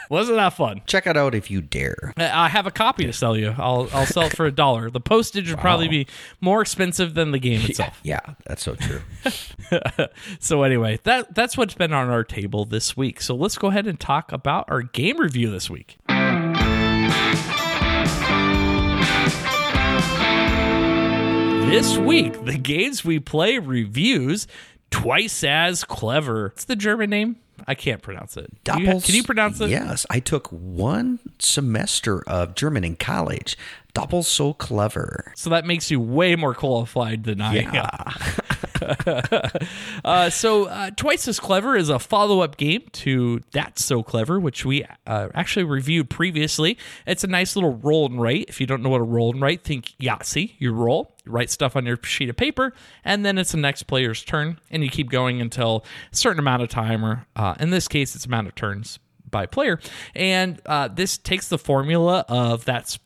[0.10, 0.82] wasn't that fun.
[0.86, 2.14] Check it out if you dare.
[2.18, 3.54] I have a copy to sell you.
[3.58, 4.90] I'll I'll sell it for a dollar.
[4.90, 6.08] The postage would probably be
[6.42, 8.00] more expensive than the game itself.
[8.04, 9.02] Yeah, that's so true.
[10.40, 13.22] So anyway, that that's what's been on our table this week.
[13.22, 15.98] So let's go ahead and talk about our game review this week.
[21.70, 24.48] This week, the games we play reviews
[24.90, 26.46] twice as clever.
[26.46, 27.36] What's the German name?
[27.68, 28.52] I can't pronounce it.
[28.64, 29.70] Do you- can you pronounce it?
[29.70, 33.58] Yes, I took one semester of German in college.
[33.96, 35.32] Doppel so clever.
[35.36, 37.74] So that makes you way more qualified than I am.
[37.74, 38.14] Yeah.
[40.06, 44.40] Uh, so, uh, Twice as Clever is a follow up game to That's So Clever,
[44.40, 46.78] which we uh, actually reviewed previously.
[47.06, 48.46] It's a nice little roll and write.
[48.48, 50.54] If you don't know what a roll and write, think Yahtzee.
[50.60, 54.24] You roll, write stuff on your sheet of paper, and then it's the next player's
[54.24, 57.88] turn, and you keep going until a certain amount of time, or uh, in this
[57.88, 59.80] case, it's amount of turns by player.
[60.16, 63.00] And uh, this takes the formula of That's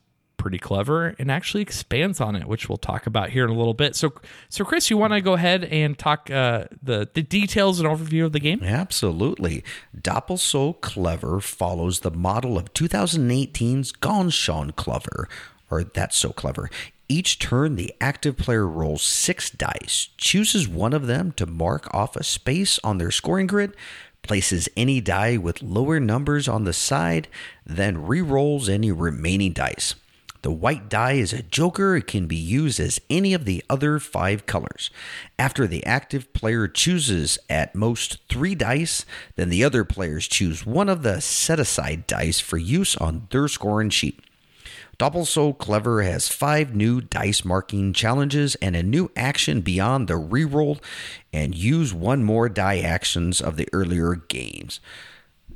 [0.43, 3.73] pretty clever and actually expands on it, which we'll talk about here in a little
[3.73, 3.95] bit.
[3.95, 4.11] So,
[4.49, 8.25] so Chris, you want to go ahead and talk uh, the the details and overview
[8.25, 8.61] of the game?
[8.61, 9.63] Absolutely.
[9.97, 15.29] Doppel so clever follows the model of 2018's Ganz Schön Clever,
[15.71, 16.69] or That's So Clever.
[17.13, 22.15] Each turn, the active player rolls six dice, chooses one of them to mark off
[22.15, 23.75] a space on their scoring grid,
[24.23, 27.27] places any die with lower numbers on the side,
[27.67, 29.93] then re rolls any remaining dice.
[30.41, 31.95] The white die is a joker.
[31.95, 34.89] It can be used as any of the other five colors.
[35.37, 40.89] After the active player chooses at most three dice, then the other players choose one
[40.89, 44.19] of the set aside dice for use on their scoring sheet.
[44.97, 50.13] Double So Clever has five new dice marking challenges and a new action beyond the
[50.13, 50.81] reroll
[51.31, 54.79] and use one more die actions of the earlier games.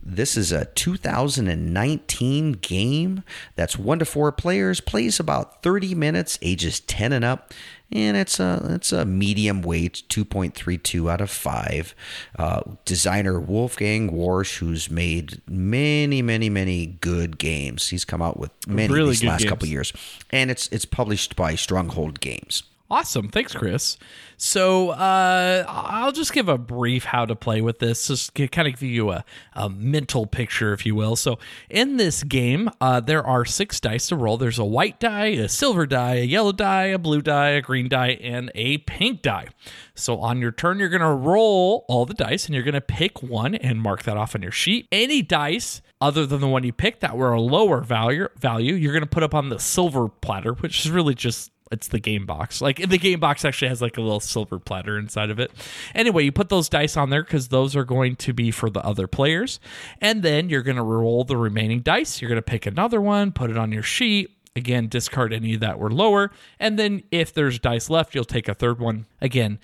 [0.10, 3.23] This is a 2019 game
[3.56, 7.54] that's one to four players, plays about 30 minutes, ages 10 and up,
[7.91, 11.95] and it's a it's a medium weight, 2.32 out of five.
[12.38, 17.88] Uh, designer Wolfgang Warsch, who's made many, many, many good games.
[17.89, 19.50] He's come out with many Really these last games.
[19.50, 19.93] couple years,
[20.32, 22.63] and it's it's published by Stronghold Games.
[22.89, 23.28] Awesome.
[23.28, 23.97] Thanks, Chris.
[24.38, 28.80] So uh, I'll just give a brief how to play with this, just kind of
[28.80, 31.17] give you a, a mental picture, if you will.
[31.17, 31.38] So
[31.69, 34.38] in this game, uh, there are six dice to roll.
[34.38, 37.89] There's a white die, a silver die, a yellow die, a blue die, a green
[37.89, 39.47] die, and a pink die.
[39.93, 42.82] So on your turn, you're going to roll all the dice, and you're going to
[42.82, 44.88] pick one and mark that off on your sheet.
[44.93, 48.93] Any dice other than the one you picked that were a lower value, value you're
[48.93, 52.26] going to put up on the silver platter, which is really just it's the game
[52.26, 52.62] box.
[52.62, 55.52] Like the game box actually has like a little silver platter inside of it.
[55.94, 58.84] Anyway, you put those dice on there because those are going to be for the
[58.86, 59.60] other players.
[60.02, 62.22] And then you're going to roll the remaining dice.
[62.22, 64.32] You're going to pick another one, put it on your sheet.
[64.56, 66.32] Again, discard any that were lower.
[66.60, 69.06] And then if there's dice left, you'll take a third one.
[69.22, 69.60] Again,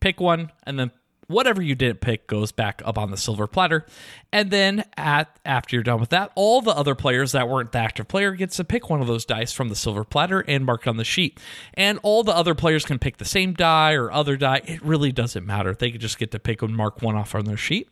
[0.00, 0.90] pick one and then
[1.32, 3.84] whatever you didn't pick goes back up on the silver platter.
[4.32, 7.78] And then at after you're done with that all the other players that weren't the
[7.78, 10.86] active player gets to pick one of those dice from the silver platter and mark
[10.86, 11.40] it on the sheet.
[11.74, 14.62] And all the other players can pick the same die or other die.
[14.64, 15.74] It really doesn't matter.
[15.74, 17.88] They just get to pick and mark one off on their sheet.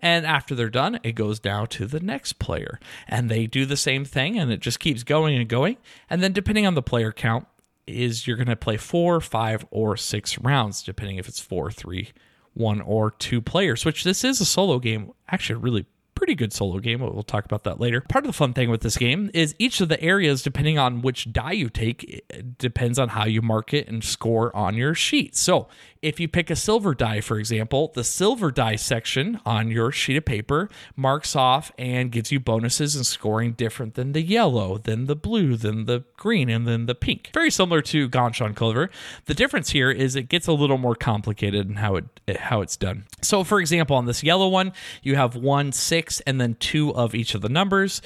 [0.00, 2.78] And after they're done it goes down to the next player.
[3.08, 5.76] And they do the same thing and it just keeps going and going.
[6.08, 7.46] And then depending on the player count
[7.86, 12.12] is you're going to play four, five, or six rounds, depending if it's four, three,
[12.54, 15.12] one, or two players, which this is a solo game.
[15.28, 17.00] Actually, really pretty good solo game.
[17.00, 18.00] We'll talk about that later.
[18.00, 21.02] Part of the fun thing with this game is each of the areas, depending on
[21.02, 22.24] which die you take,
[22.58, 25.36] depends on how you mark it and score on your sheet.
[25.36, 25.68] So
[26.02, 30.16] if you pick a silver die, for example, the silver die section on your sheet
[30.16, 35.06] of paper marks off and gives you bonuses and scoring different than the yellow, than
[35.06, 37.30] the blue, than the green, and then the pink.
[37.32, 38.90] Very similar to Ganz Schön Clever.
[39.26, 42.04] The difference here is it gets a little more complicated in how it
[42.38, 43.04] how it's done.
[43.20, 44.72] So, for example, on this yellow one,
[45.02, 48.02] you have one, six, and then two of each of the numbers.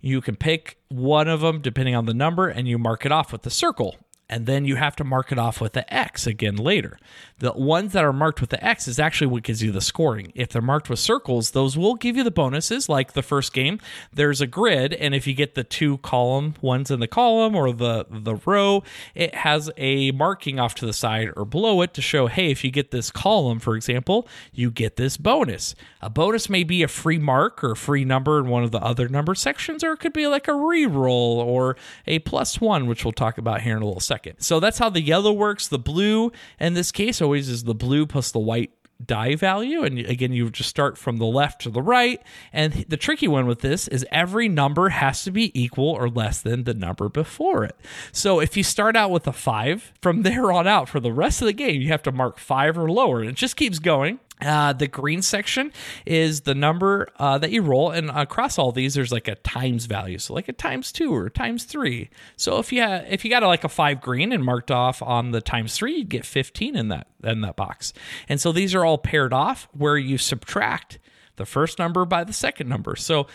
[0.00, 3.32] You can pick one of them depending on the number, and you mark it off
[3.32, 3.96] with the circle
[4.28, 6.98] and then you have to mark it off with the X again later.
[7.38, 10.32] The ones that are marked with the X is actually what gives you the scoring.
[10.34, 13.78] If they're marked with circles, those will give you the bonuses, like the first game.
[14.12, 17.72] There's a grid, and if you get the two column ones in the column or
[17.72, 18.82] the, the row,
[19.14, 22.64] it has a marking off to the side or below it to show, hey, if
[22.64, 25.74] you get this column, for example, you get this bonus.
[26.00, 28.80] A bonus may be a free mark or a free number in one of the
[28.80, 33.04] other number sections, or it could be like a re-roll or a plus one, which
[33.04, 34.15] we'll talk about here in a little second.
[34.38, 35.68] So that's how the yellow works.
[35.68, 38.70] The blue in this case always is the blue plus the white
[39.04, 39.82] die value.
[39.84, 42.20] And again you just start from the left to the right.
[42.52, 46.40] And the tricky one with this is every number has to be equal or less
[46.40, 47.76] than the number before it.
[48.12, 51.42] So if you start out with a five from there on out for the rest
[51.42, 53.20] of the game you have to mark five or lower.
[53.20, 55.72] And it just keeps going uh, the green section
[56.04, 59.86] is the number uh, that you roll, and across all these, there's like a times
[59.86, 62.10] value, so like a times two or times three.
[62.36, 65.02] So if you ha- if you got a, like a five green and marked off
[65.02, 67.92] on the times three, you'd get 15 in that in that box.
[68.28, 70.98] And so these are all paired off, where you subtract
[71.36, 72.96] the first number by the second number.
[72.96, 73.26] So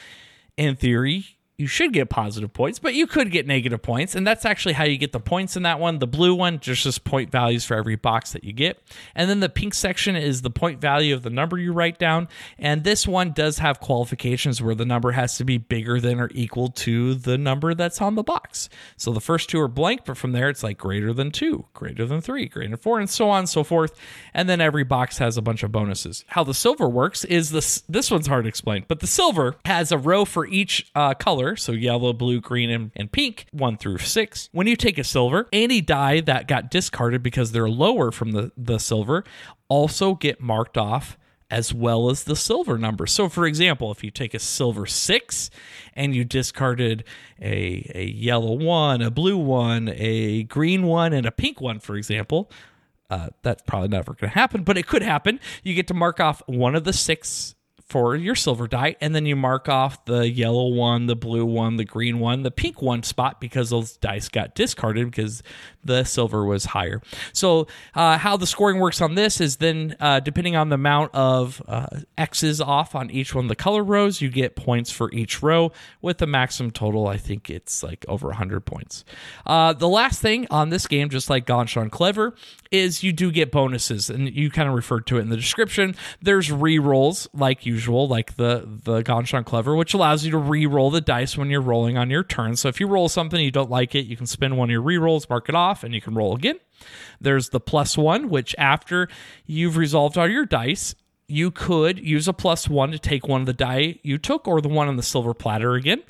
[0.58, 4.16] in theory, you should get positive points, but you could get negative points.
[4.16, 6.00] And that's actually how you get the points in that one.
[6.00, 8.82] The blue one, just just point values for every box that you get.
[9.14, 12.30] And then the pink section is the point value of the number you write down.
[12.58, 16.32] And this one does have qualifications where the number has to be bigger than or
[16.34, 18.68] equal to the number that's on the box.
[18.98, 22.08] So the first two are blank, but from there it's like greater than two, greater
[22.08, 23.96] than three, greater than four, and so on and so forth.
[24.34, 26.26] And then every box has a bunch of bonuses.
[26.30, 29.92] How the silver works is this this one's hard to explain, but the silver has
[29.92, 34.00] a row for each uh, color so yellow, blue, green, and, and pink, one through
[34.00, 34.50] six.
[34.52, 38.52] When you take a silver, any die that got discarded because they're lower from the,
[38.58, 39.24] the silver
[39.68, 41.18] also get marked off
[41.52, 43.06] as well as the silver number.
[43.06, 45.50] So, for example, if you take a silver six
[45.94, 47.04] and you discarded
[47.42, 51.98] a, a yellow one, a blue one, a green one, and a pink one, for
[51.98, 52.50] example,
[53.10, 55.42] uh, that's probably never going to happen, but it could happen.
[55.62, 57.56] You get to mark off one of the six
[57.92, 61.76] for your silver die, and then you mark off the yellow one, the blue one,
[61.76, 65.44] the green one, the pink one spot because those dice got discarded because
[65.84, 67.02] the silver was higher.
[67.34, 71.14] So, uh, how the scoring works on this is then uh, depending on the amount
[71.14, 75.12] of uh, X's off on each one of the color rows, you get points for
[75.12, 77.08] each row with a maximum total.
[77.08, 79.04] I think it's like over 100 points.
[79.46, 82.36] Uh, the last thing on this game, just like Ganz Schön Clever,
[82.72, 85.96] is you do get bonuses, and you kind of referred to it in the description.
[86.22, 90.38] There's re rolls like usual, like the the Ganz Schön Clever, which allows you to
[90.38, 92.56] re roll the dice when you're rolling on your turn.
[92.56, 94.82] So if you roll something you don't like it, you can spin one of your
[94.82, 96.60] re rolls, mark it off, and you can roll again.
[97.20, 99.08] There's the plus one, which after
[99.46, 100.96] you've resolved all your dice,
[101.28, 104.62] you could use a plus one to take one of the die you took or
[104.62, 106.04] the one on the silver platter again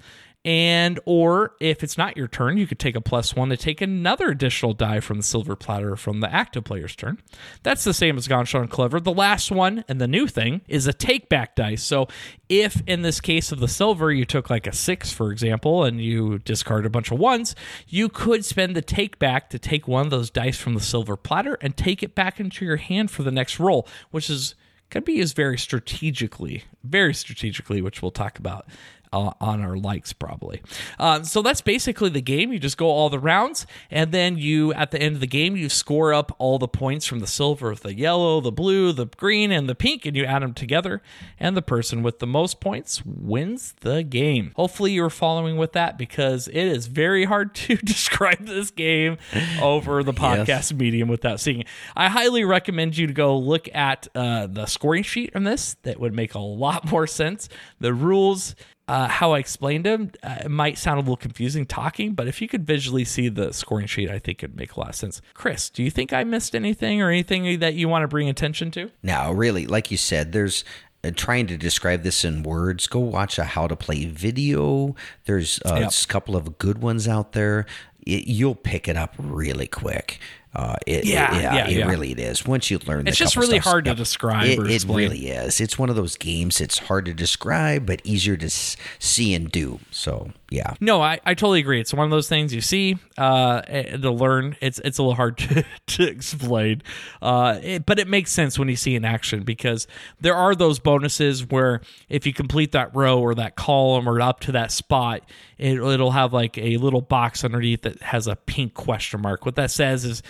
[0.43, 3.79] and or if it's not your turn you could take a plus one to take
[3.81, 7.19] another additional die from the silver platter from the active player's turn.
[7.63, 8.99] That's the same as Ganz Schön Clever.
[8.99, 12.07] The last one and the new thing is a take back dice so
[12.49, 16.01] if in this case of the silver you took like a six for example and
[16.01, 17.55] you discard a bunch of ones
[17.87, 21.15] you could spend the take back to take one of those dice from the silver
[21.15, 24.55] platter and take it back into your hand for the next roll which is
[24.91, 28.65] could be used very strategically, very strategically, which we'll talk about
[29.13, 30.61] uh, on our likes probably.
[30.99, 32.53] Uh, so that's basically the game.
[32.53, 35.55] You just go all the rounds, and then you at the end of the game
[35.55, 39.51] you score up all the points from the silver, the yellow, the blue, the green,
[39.51, 41.01] and the pink, and you add them together,
[41.39, 44.53] and the person with the most points wins the game.
[44.55, 49.17] Hopefully you're following with that because it is very hard to describe this game
[49.61, 50.73] over the podcast yes.
[50.73, 51.67] medium without seeing it.
[51.95, 55.75] I highly recommend you to go look at uh, the scoring sheet on this.
[55.83, 57.49] That would make a lot more sense.
[57.79, 58.55] The rules
[58.87, 62.41] uh, how I explained them uh, it might sound a little confusing talking, but if
[62.41, 65.21] you could visually see the scoring sheet, I think it'd make a lot of sense.
[65.33, 68.69] Chris, do you think I missed anything or anything that you want to bring attention
[68.71, 68.91] to?
[69.01, 69.65] No, really.
[69.65, 70.65] Like you said, there's
[71.03, 74.95] uh, trying to describe this in words, go watch a how to play video.
[75.25, 75.91] There's uh, yep.
[75.91, 77.65] a couple of good ones out there.
[78.05, 80.19] It, you'll pick it up really quick.
[80.53, 81.87] Uh, it, yeah, it, yeah, yeah, it yeah.
[81.87, 82.45] really it is.
[82.45, 84.47] Once you learn, it's just really hard to describe.
[84.47, 85.61] It, it, really is.
[85.61, 86.59] It's one of those games.
[86.59, 89.79] It's hard to describe, but easier to see and do.
[89.91, 90.73] So yeah.
[90.81, 91.79] No, I, I totally agree.
[91.79, 94.57] It's one of those things you see uh, to learn.
[94.59, 96.83] It's it's a little hard to, to explain,
[97.21, 99.87] uh, it, but it makes sense when you see in action because
[100.19, 104.41] there are those bonuses where if you complete that row or that column or up
[104.41, 105.23] to that spot,
[105.61, 109.45] it, it'll have like a little box underneath that has a pink question mark.
[109.45, 110.23] What that says is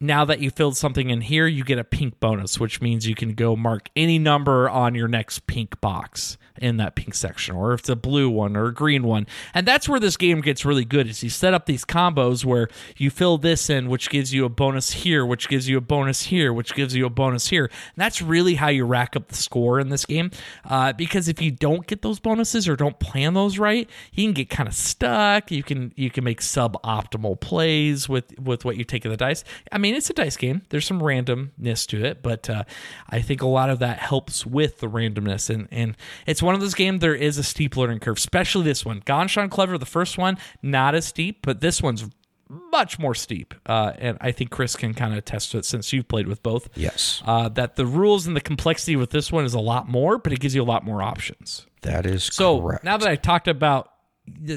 [0.00, 3.14] now that you filled something in here, you get a pink bonus, which means you
[3.14, 7.72] can go mark any number on your next pink box in that pink section, or
[7.72, 9.26] if it's a blue one or a green one.
[9.52, 12.68] And that's where this game gets really good is you set up these combos where
[12.96, 16.22] you fill this in, which gives you a bonus here, which gives you a bonus
[16.22, 17.64] here, which gives you a bonus here.
[17.64, 20.30] And that's really how you rack up the score in this game.
[20.68, 24.34] Uh, because if you don't get those bonuses or don't plan those right, you can
[24.34, 25.50] get kind of stuck.
[25.50, 29.42] You can you can make suboptimal plays with with what you take in the dice.
[29.72, 30.62] I mean, it's a dice game.
[30.68, 32.64] There's some randomness to it, but uh,
[33.10, 36.60] I think a lot of that helps with the randomness and and it's one of
[36.60, 39.02] those games there is a steep learning curve, especially this one.
[39.04, 42.04] Ganz Schön Clever, the first one, not as steep, but this one's
[42.48, 43.54] much more steep.
[43.66, 46.42] Uh, and I think Chris can kind of attest to it since you've played with
[46.42, 46.68] both.
[46.74, 47.22] Yes.
[47.24, 50.32] Uh, that the rules and the complexity with this one is a lot more, but
[50.32, 51.66] it gives you a lot more options.
[51.82, 52.34] That is correct.
[52.34, 52.60] so.
[52.60, 52.84] Correct.
[52.84, 53.90] Now that I talked about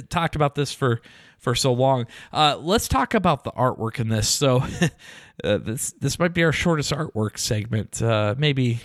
[0.10, 1.02] talked about this for
[1.40, 4.30] for so long, uh, let's talk about the artwork in this.
[4.30, 4.64] So
[5.44, 8.02] uh, this this might be our shortest artwork segment.
[8.02, 8.80] Uh, maybe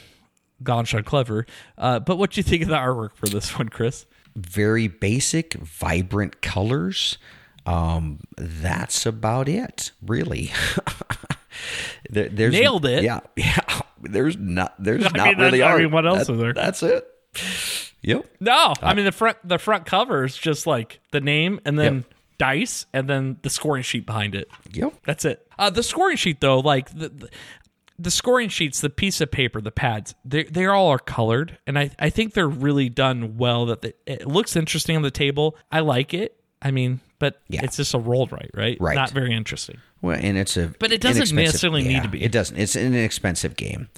[0.62, 1.46] Ganz Schön clever.
[1.76, 4.06] Uh, but what do you think of the artwork for this one, Chris?
[4.34, 7.18] Very basic, vibrant colors.
[7.66, 10.50] Um, that's about it, really.
[12.10, 13.04] there, there's, Nailed it.
[13.04, 13.60] Yeah, yeah.
[14.00, 14.74] There's not.
[14.82, 15.78] There's I not mean, really art.
[15.80, 16.52] I mean, what else that, is there?
[16.52, 17.06] That's it.
[18.02, 18.26] Yep.
[18.40, 21.94] No, I mean the front the front cover is just like the name and then
[21.94, 22.04] yep.
[22.36, 24.48] dice and then the scoring sheet behind it.
[24.72, 24.94] Yep.
[25.04, 25.46] That's it.
[25.58, 27.28] Uh, the scoring sheet though, like the, the
[28.02, 31.78] the scoring sheets, the piece of paper, the pads, they they all are colored, and
[31.78, 33.66] I I think they're really done well.
[33.66, 35.56] That they, it looks interesting on the table.
[35.70, 36.38] I like it.
[36.60, 37.60] I mean, but yeah.
[37.64, 38.76] it's just a rolled right, right?
[38.80, 38.94] Right.
[38.94, 39.78] Not very interesting.
[40.00, 42.22] Well, and it's a but it doesn't necessarily yeah, need to be.
[42.22, 42.56] It doesn't.
[42.56, 43.88] It's an inexpensive game.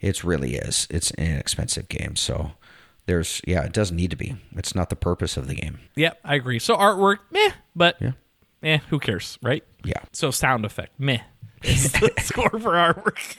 [0.00, 0.86] It really is.
[0.90, 2.16] It's an inexpensive game.
[2.16, 2.52] So
[3.06, 4.36] there's yeah, it doesn't need to be.
[4.56, 5.78] It's not the purpose of the game.
[5.96, 6.58] Yep, I agree.
[6.58, 8.12] So artwork, meh, but yeah.
[8.62, 9.64] eh, who cares, right?
[9.84, 10.02] Yeah.
[10.12, 11.20] So sound effect, meh
[11.62, 13.36] is the score for artwork.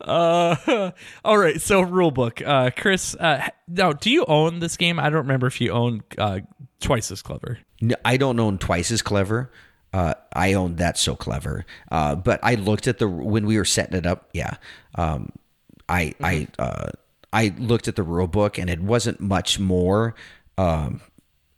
[0.00, 0.90] uh,
[1.24, 2.42] all right, so rule book.
[2.44, 4.98] Uh, Chris, uh, now do you own this game?
[4.98, 6.40] I don't remember if you own uh,
[6.80, 7.58] twice as clever.
[7.80, 9.50] No, I don't own twice as clever.
[9.92, 11.64] Uh, I own that so clever.
[11.90, 14.28] Uh, but I looked at the when we were setting it up.
[14.32, 14.56] Yeah,
[14.96, 15.30] um,
[15.88, 16.24] I mm-hmm.
[16.24, 16.90] I uh,
[17.32, 20.14] I looked at the rule book and it wasn't much more
[20.56, 21.00] um,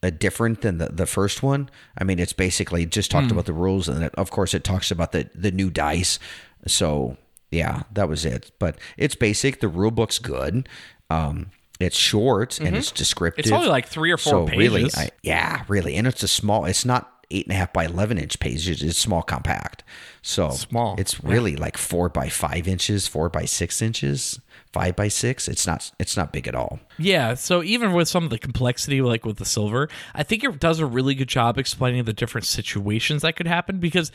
[0.03, 1.71] uh, different than the, the first one.
[1.99, 4.91] I mean, it's basically just talked about the rules, and it, of course, it talks
[4.91, 6.19] about the the new dice.
[6.67, 7.17] So
[7.51, 8.53] yeah, that was it.
[8.59, 9.61] But it's basic.
[9.61, 10.69] The rule book's good.
[11.11, 13.45] Um, it's short and it's descriptive.
[13.45, 14.97] It's only like three or four so really, pages.
[14.97, 16.65] I, yeah, really, and it's a small.
[16.65, 18.83] It's not eight and a half by eleven inch pages.
[18.83, 19.85] It's small, compact.
[20.23, 24.41] So Small, It's really like four by five inches, four by six inches,
[24.77, 25.49] five by six.
[25.49, 25.91] It's not.
[25.99, 26.81] It's not big at all.
[26.99, 30.61] Yeah, so even with some of the complexity, like with the silver, I think it
[30.61, 34.13] does a really good job explaining the different situations that could happen because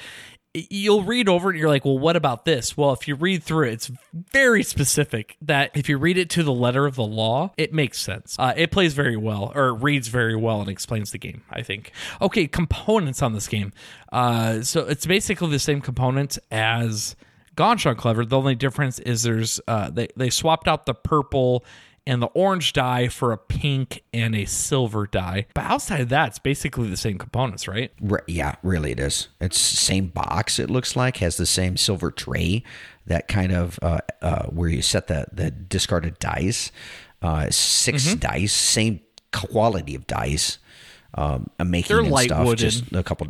[0.54, 2.78] you'll read over it and you're like, well, what about this?
[2.78, 6.44] Well, if you read through it, it's very specific that if you read it to
[6.44, 8.36] the letter of the law, it makes sense.
[8.38, 11.92] Uh, it plays very well or reads very well and explains the game, I think.
[12.22, 13.72] Okay, components on this game.
[14.12, 17.16] Uh, so it's basically the same components as
[17.62, 18.26] Ganz Schön Clever.
[18.26, 21.64] The only difference is there's uh, they they swapped out the purple
[22.08, 25.46] and the orange dye for a pink and a silver dye.
[25.54, 27.92] But outside of that, it's basically the same components, right?
[28.26, 29.28] Yeah, really, it is.
[29.40, 30.58] It's same box.
[30.58, 32.64] It looks like has the same silver tray.
[33.06, 36.72] That kind of uh, uh, where you set the the discarded dice.
[37.22, 38.18] Uh, 6 Mm-hmm.
[38.20, 39.02] dice, same
[39.32, 40.58] quality of dice.
[41.14, 42.46] Um, a making They're and light stuff.
[42.46, 42.60] wooded.
[42.60, 43.28] Just a couple.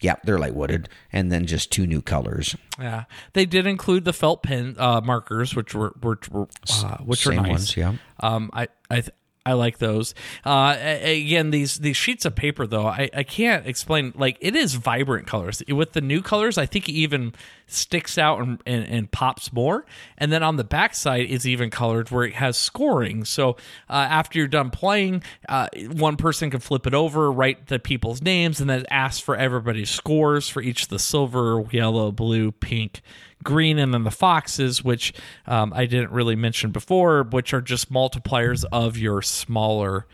[0.00, 2.54] Yeah, they're light wooded, and then just two new colors.
[2.78, 7.26] Yeah, they did include the felt pen uh, markers, which were, were, were uh, which
[7.26, 7.48] are nice.
[7.48, 7.94] ones, yeah.
[8.20, 9.02] Um, I I
[9.48, 10.14] I like those.
[10.44, 14.12] Uh, again, these these sheets of paper though, I, I can't explain.
[14.14, 15.62] Like it is vibrant colors.
[15.66, 17.32] With the new colors, I think it even
[17.66, 19.86] sticks out and, and, and pops more.
[20.18, 23.24] And then on the back side is even colored where it has scoring.
[23.24, 23.56] So
[23.88, 28.20] uh, after you're done playing, uh, one person can flip it over, write the people's
[28.20, 33.00] names, and then ask for everybody's scores for each of the silver, yellow, blue, pink,
[33.44, 35.12] green, and then the foxes, which
[35.46, 40.06] um, I didn't really mention before, which are just multipliers of your smaller.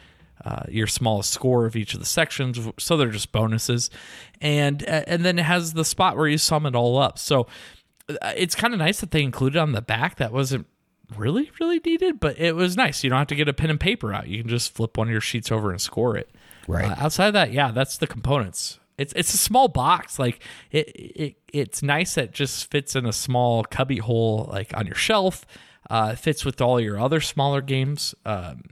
[0.45, 3.89] Uh, your smallest score of each of the sections, so they're just bonuses,
[4.43, 7.19] and uh, and then it has the spot where you sum it all up.
[7.19, 7.47] So
[8.11, 10.17] uh, it's kind of nice that they included on the back.
[10.17, 10.67] That wasn't
[11.17, 13.03] really really needed, but it was nice.
[13.03, 14.27] You don't have to get a pen and paper out.
[14.27, 16.29] You can just flip one of your sheets over and score it.
[16.67, 16.91] Right.
[16.91, 18.81] Uh, outside of that, yeah, that's the components.
[18.99, 20.19] It's it's a small box.
[20.19, 20.41] Like
[20.71, 24.87] it, it it's nice that it just fits in a small cubby hole like on
[24.87, 25.45] your shelf.
[25.91, 28.15] Uh, it fits with all your other smaller games.
[28.25, 28.63] Um,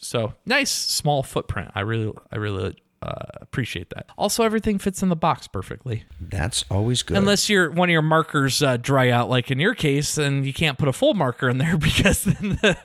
[0.00, 1.70] so nice small footprint.
[1.74, 4.06] I really I really uh, appreciate that.
[4.18, 6.04] Also, everything fits in the box perfectly.
[6.20, 7.16] That's always good.
[7.16, 10.52] Unless your one of your markers uh, dry out, like in your case, and you
[10.52, 12.76] can't put a full marker in there because then the,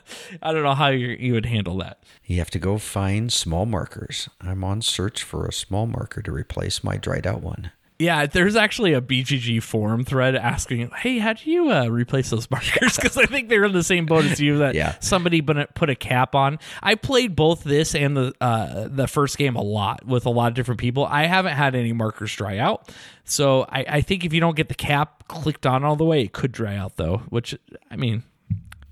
[0.42, 2.02] I don't know how you, you would handle that.
[2.24, 4.28] you have to go find small markers.
[4.40, 7.72] I'm on search for a small marker to replace my dried out one.
[7.98, 12.50] Yeah, there's actually a BGG forum thread asking, "Hey, how do you uh, replace those
[12.50, 14.58] markers?" Because I think they're in the same boat as you.
[14.58, 14.96] That Yeah.
[15.00, 16.58] somebody put put a cap on.
[16.82, 20.48] I played both this and the uh, the first game a lot with a lot
[20.48, 21.06] of different people.
[21.06, 22.90] I haven't had any markers dry out,
[23.24, 26.20] so I, I think if you don't get the cap clicked on all the way,
[26.22, 27.22] it could dry out though.
[27.30, 27.54] Which
[27.90, 28.24] I mean,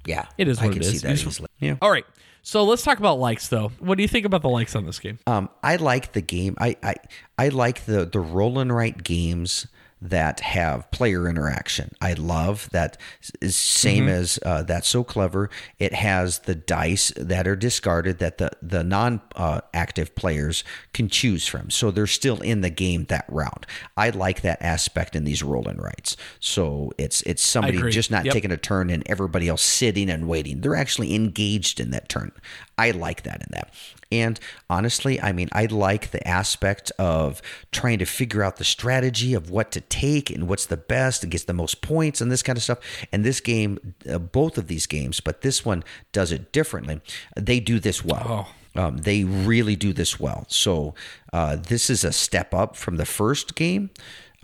[0.07, 1.48] Yeah, It is I can it see that easily.
[1.61, 1.76] Yeah.
[1.82, 2.07] all right.
[2.47, 3.72] So let's talk about likes though.
[3.78, 5.18] What do you think about the likes on this game?
[5.26, 6.55] Um, I like the game.
[6.61, 6.95] I, I
[7.38, 9.66] I like the the roll and write games
[10.05, 11.90] that have player interaction.
[12.00, 12.98] I love that.
[13.42, 15.48] Same as uh, that's so clever.
[15.78, 21.09] It has the dice that are discarded that the the non uh, active players can
[21.09, 21.70] choose from.
[21.70, 23.66] So they're still in the game that round.
[23.96, 26.16] I like that aspect in these roll and writes.
[26.38, 28.34] So it's it's somebody just not Yep.
[28.34, 30.61] taking a turn and everybody else sitting and waiting.
[30.61, 32.32] They're actually engaged in that turn.
[32.77, 33.72] I like that in that.
[34.11, 39.35] And honestly, I mean, I like the aspect of trying to figure out the strategy
[39.35, 42.43] of what to take and what's the best and gets the most points and this
[42.43, 42.79] kind of stuff.
[43.12, 47.01] And this game, uh, both of these games, but this one does it differently.
[47.37, 48.49] They do this well.
[48.77, 50.47] Um, they really do this well.
[50.49, 50.95] So
[51.33, 53.91] uh, this is a step up from the first game.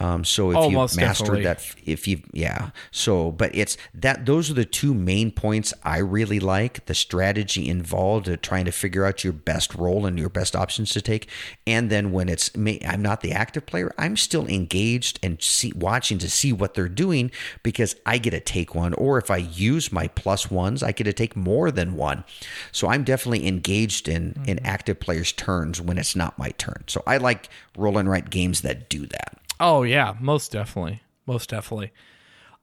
[0.00, 1.42] Um, so if Oh, you've mastered definitely.
[1.42, 2.70] that if you yeah.
[2.90, 7.68] So but it's that those are the two main points i really like the strategy
[7.68, 11.28] involved of trying to figure out your best role and your best options to take.
[11.66, 15.72] And then when it's me i'm not the active player i'm still engaged and see,
[15.76, 17.30] watching to see what they're doing
[17.62, 18.94] because i get to take one.
[18.94, 22.24] Or if i use my plus ones i get to take more than one.
[22.72, 26.84] So i'm definitely engaged in in active players turns when it's not my turn.
[26.86, 31.50] So i like roll and write games that do that Oh yeah, most definitely, most
[31.50, 31.92] definitely.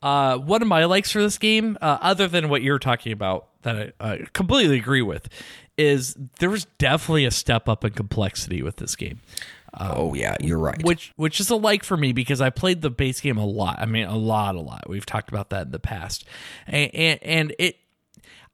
[0.01, 3.47] Uh, one of my likes for this game, uh, other than what you're talking about,
[3.63, 5.29] that I uh, completely agree with,
[5.77, 9.21] is there was definitely a step up in complexity with this game,
[9.79, 12.89] oh yeah you're right which which is a like for me because I played the
[12.89, 13.79] base game a lot.
[13.79, 14.89] I mean, a lot, a lot.
[14.89, 16.25] We've talked about that in the past,
[16.65, 17.77] and and, and it.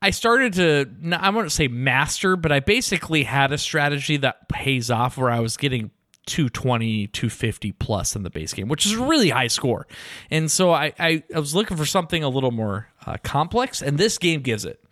[0.01, 4.91] I started to, I wouldn't say master, but I basically had a strategy that pays
[4.91, 5.91] off where I was getting
[6.25, 9.87] 220, 250 plus in the base game, which is a really high score.
[10.29, 13.97] And so I, I, I was looking for something a little more uh, complex, and
[13.97, 14.82] this game gives it.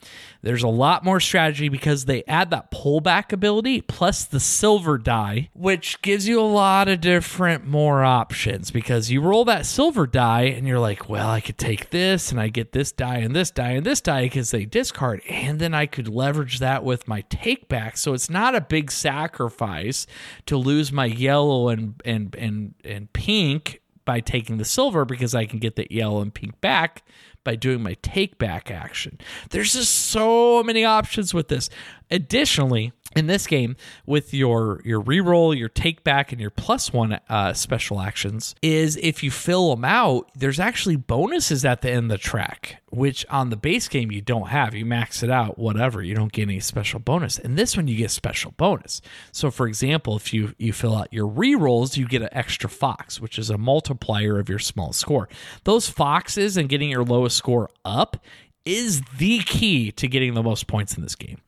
[0.43, 5.49] There's a lot more strategy because they add that pullback ability plus the silver die,
[5.53, 10.43] which gives you a lot of different more options because you roll that silver die
[10.43, 13.51] and you're like, well, I could take this and I get this die and this
[13.51, 17.21] die and this die because they discard, and then I could leverage that with my
[17.29, 17.97] take back.
[17.97, 20.07] So it's not a big sacrifice
[20.47, 25.45] to lose my yellow and and and and pink by taking the silver because I
[25.45, 27.03] can get the yellow and pink back
[27.43, 29.17] by doing my take back action.
[29.49, 31.69] There's just so many options with this.
[32.09, 33.75] Additionally, in this game,
[34.05, 38.97] with your your reroll, your take back, and your plus one uh, special actions, is
[38.97, 43.25] if you fill them out, there's actually bonuses at the end of the track, which
[43.29, 44.73] on the base game you don't have.
[44.73, 46.01] You max it out, whatever.
[46.01, 47.37] You don't get any special bonus.
[47.37, 49.01] And this one you get special bonus.
[49.31, 53.19] So, for example, if you you fill out your rerolls, you get an extra fox,
[53.19, 55.27] which is a multiplier of your small score.
[55.65, 58.17] Those foxes and getting your lowest score up
[58.65, 61.39] is the key to getting the most points in this game.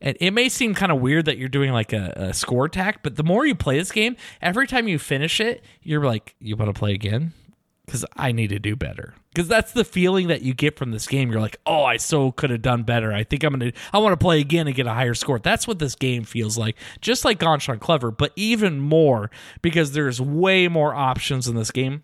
[0.00, 3.02] And it may seem kind of weird that you're doing like a, a, score attack,
[3.02, 6.56] but the more you play this game, every time you finish it, you're like, you
[6.56, 7.32] want to play again?
[7.84, 9.14] Because I need to do better.
[9.34, 11.30] Because that's the feeling that you get from this game.
[11.30, 13.12] You're like, oh, I so could have done better.
[13.12, 15.38] I think I'm gonna, I want to play again and get a higher score.
[15.38, 19.30] That's what this game feels like, just like Ganz Schön Clever, but even more
[19.60, 22.02] because there's way more options in this game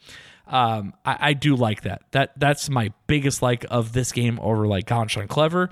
[0.49, 2.03] um, I, I, do like that.
[2.13, 5.71] That that's my biggest like of this game over like Ganz Schön Clever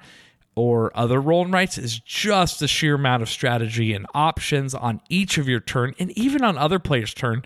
[0.57, 5.01] or other roll and writes is just the sheer amount of strategy and options on
[5.11, 7.43] each of your turn and even on other players' turn.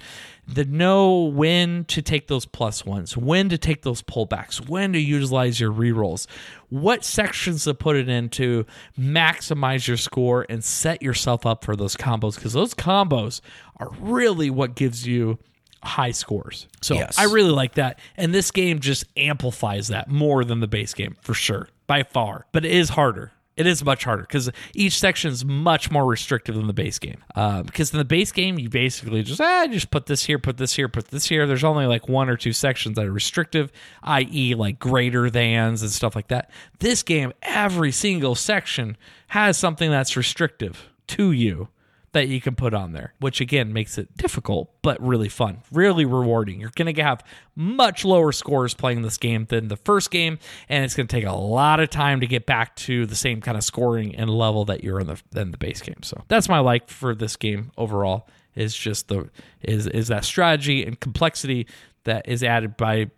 [0.46, 5.00] The know when to take those plus ones, when to take those pullbacks, when to
[5.00, 6.26] utilize your rerolls,
[6.68, 8.64] what sections to put it in to
[8.98, 13.40] maximize your score and set yourself up for those combos because those combos
[13.78, 15.38] are really what gives you
[15.82, 16.66] high scores.
[16.82, 17.18] So yes.
[17.18, 17.98] I really like that.
[18.16, 22.46] And this game just amplifies that more than the base game for sure, by far.
[22.52, 23.32] But it is harder.
[23.56, 27.22] It is much harder because each section is much more restrictive than the base game.
[27.34, 30.56] Uh, because in the base game, you basically just ah, just put this here, put
[30.56, 31.46] this here, put this here.
[31.46, 33.70] There's only like one or two sections that are restrictive,
[34.02, 36.50] i.e., like greater thans and stuff like that.
[36.78, 38.96] This game, every single section
[39.28, 41.68] has something that's restrictive to you
[42.12, 46.04] that you can put on there, which again makes it difficult but really fun, really
[46.04, 46.60] rewarding.
[46.60, 50.38] You're going to have much lower scores playing this game than the first game,
[50.68, 53.40] and it's going to take a lot of time to get back to the same
[53.40, 56.02] kind of scoring and level that you're in the in the base game.
[56.02, 58.28] So that's my like for this game overall.
[58.56, 59.30] Is just the
[59.62, 61.68] is is that strategy and complexity
[62.04, 63.10] that is added by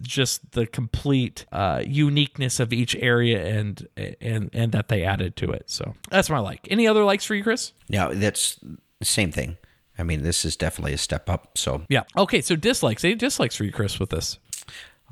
[0.00, 3.86] just the complete uh, uniqueness of each area and
[4.20, 5.64] and and that they added to it.
[5.70, 6.66] So that's my like.
[6.70, 7.72] Any other likes for you, Chris?
[7.88, 8.58] Yeah, that's
[8.98, 9.56] the same thing.
[9.98, 11.58] I mean, this is definitely a step up.
[11.58, 12.04] So yeah.
[12.16, 13.04] Okay, so dislikes.
[13.04, 14.38] Any dislikes for you, Chris, with this?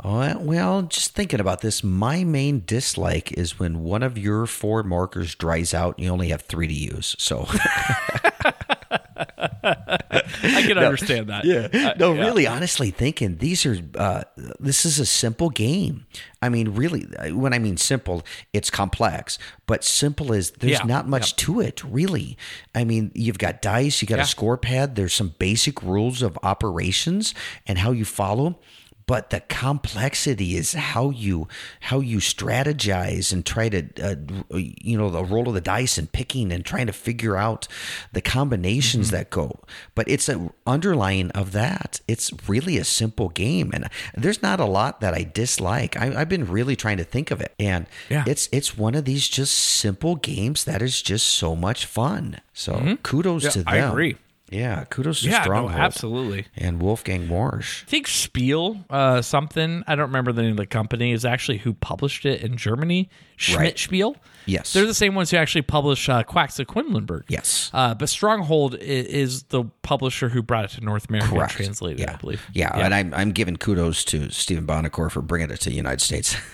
[0.05, 4.83] Oh, well, just thinking about this, my main dislike is when one of your four
[4.83, 7.17] markers dries out and you only have three to use.
[7.19, 7.49] So
[9.17, 11.45] I can no, understand that.
[11.45, 11.69] Yeah.
[11.73, 12.25] Uh, no, yeah.
[12.25, 14.23] really, honestly thinking these are, uh,
[14.61, 16.07] this is a simple game.
[16.43, 20.85] I mean, really, when I mean simple, it's complex, but simple is there's yeah.
[20.85, 21.47] not much yeah.
[21.47, 22.37] to it, really.
[22.75, 26.39] I mean, you've got dice, you got a score pad, there's some basic rules of
[26.43, 27.35] operations
[27.67, 28.59] and how you follow
[29.07, 31.47] but the complexity is how you
[31.81, 36.11] how you strategize and try to uh, you know the roll of the dice and
[36.11, 37.69] picking and trying to figure out
[38.13, 39.17] the combinations mm-hmm.
[39.17, 39.61] that go.
[39.95, 42.01] But it's an underlying of that.
[42.09, 43.71] It's really a simple game.
[43.73, 45.97] And there's not a lot that i dislike.
[45.97, 47.55] I, have been really trying to think of it.
[47.59, 48.25] And yeah.
[48.27, 52.41] it's it's one of these just simple games that is just so much fun.
[52.53, 52.95] So mm-hmm.
[52.97, 53.69] kudos yeah, to them.
[53.69, 54.17] i agree
[54.51, 55.73] yeah, kudos to yeah, Stronghold.
[55.73, 56.47] No, absolutely.
[56.57, 57.83] And Wolfgang Warsch.
[57.83, 61.59] I think Spiel, uh, something, I don't remember the name of the company, is actually
[61.59, 63.09] who published it in Germany.
[63.37, 63.79] Schmidt right.
[63.79, 64.17] Spiel.
[64.47, 64.73] Yes.
[64.73, 67.25] They're the same ones who actually publish uh, Quacks of Quedlinburg.
[67.29, 67.71] Yes.
[67.75, 71.53] Uh, but Stronghold is, is, the publisher who brought it to North America Correct.
[71.53, 72.13] and translated yeah.
[72.13, 72.47] it, I believe.
[72.55, 72.85] Yeah, yeah.
[72.85, 76.37] and I'm, I'm giving kudos to Stephen Buonocore for bringing it to the United States.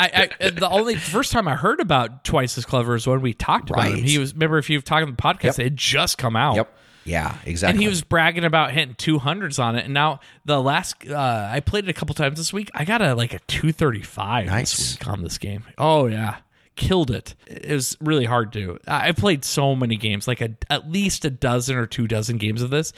[0.00, 3.34] I, I, the only first time I heard about Twice as Clever is when we
[3.34, 3.94] talked about right.
[3.94, 4.04] him.
[4.04, 5.58] He was remember if you've talked on the podcast, yep.
[5.58, 6.56] it had just come out.
[6.56, 6.77] Yep.
[7.08, 7.72] Yeah, exactly.
[7.72, 9.86] And he was bragging about hitting 200s on it.
[9.86, 12.70] And now the last, uh, I played it a couple times this week.
[12.74, 14.76] I got a like a 235 nice.
[14.76, 15.64] this week on this game.
[15.78, 16.36] Oh, yeah.
[16.76, 17.34] Killed it.
[17.46, 18.78] It was really hard to.
[18.86, 22.62] I played so many games, like a, at least a dozen or two dozen games
[22.62, 22.92] of this.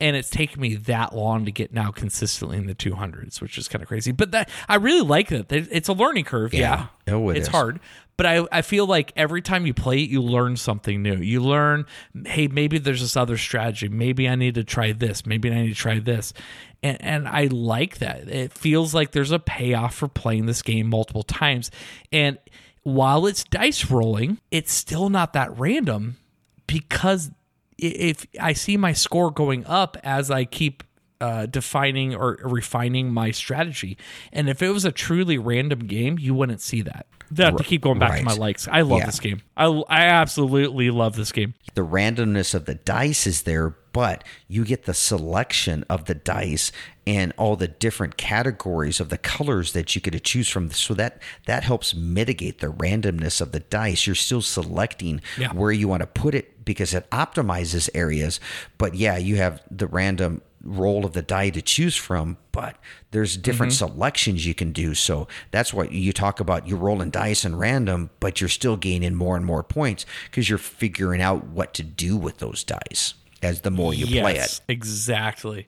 [0.00, 3.68] And it's taken me that long to get now consistently in the 200s, which is
[3.68, 4.12] kind of crazy.
[4.12, 5.52] But that I really like it.
[5.52, 6.54] It's a learning curve.
[6.54, 6.86] Yeah.
[7.06, 7.14] yeah.
[7.14, 7.52] Oh, it it's is.
[7.52, 7.80] hard
[8.20, 11.16] but I, I feel like every time you play it, you learn something new.
[11.16, 11.86] You learn,
[12.26, 13.88] hey, maybe there's this other strategy.
[13.88, 15.24] Maybe I need to try this.
[15.24, 16.34] Maybe I need to try this.
[16.82, 18.28] And, and I like that.
[18.28, 21.70] It feels like there's a payoff for playing this game multiple times.
[22.12, 22.36] And
[22.82, 26.18] while it's dice rolling, it's still not that random
[26.66, 27.30] because
[27.78, 30.82] if I see my score going up as I keep
[31.22, 33.96] uh, defining or refining my strategy.
[34.30, 37.06] And if it was a truly random game, you wouldn't see that.
[37.38, 38.18] Have to keep going back Right.
[38.20, 38.66] to my likes.
[38.66, 39.06] I love Yeah.
[39.06, 39.42] this game.
[39.56, 41.54] I, I absolutely love this game.
[41.74, 46.72] the randomness of the dice is there, but you get the selection of the dice
[47.06, 50.70] and all the different categories of the colors that you get to choose from.
[50.72, 54.04] So that that helps mitigate the randomness of the dice.
[54.06, 55.52] You're still selecting Yeah.
[55.52, 58.40] where you want to put it because it optimizes areas.
[58.76, 62.76] But yeah, you have the random roll of the die to choose from, but
[63.10, 63.86] there's different mm-hmm.
[63.92, 64.94] selections you can do.
[64.94, 66.68] So that's what you talk about.
[66.68, 70.58] You're rolling dice and random, but you're still gaining more and more points because you're
[70.58, 74.60] figuring out what to do with those dice as the more you play it.
[74.68, 75.66] Exactly.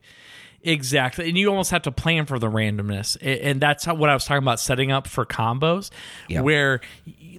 [0.64, 1.28] Exactly.
[1.28, 3.16] And you almost have to plan for the randomness.
[3.20, 5.90] And that's how, what I was talking about setting up for combos
[6.28, 6.42] Yeah.
[6.42, 6.80] where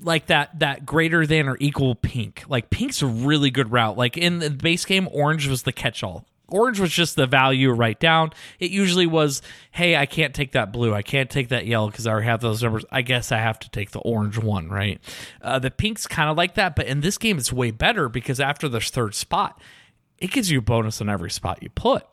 [0.01, 2.43] like that that greater than or equal pink.
[2.47, 3.97] Like pink's a really good route.
[3.97, 6.25] Like in the base game orange was the catch-all.
[6.49, 8.31] Orange was just the value right down.
[8.59, 9.41] It usually was,
[9.71, 10.93] hey, I can't take that blue.
[10.93, 12.85] I can't take that yellow because I already have those numbers.
[12.91, 15.01] I guess I have to take the orange one, right?
[15.41, 18.39] Uh, the pink's kind of like that, but in this game, it's way better because
[18.39, 19.59] after the third spot,
[20.17, 22.05] it gives you a bonus on every spot you put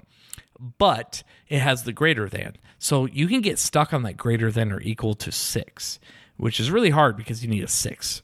[0.78, 2.57] but it has the greater than.
[2.78, 5.99] So you can get stuck on that greater than or equal to six,
[6.37, 8.22] which is really hard because you need a six.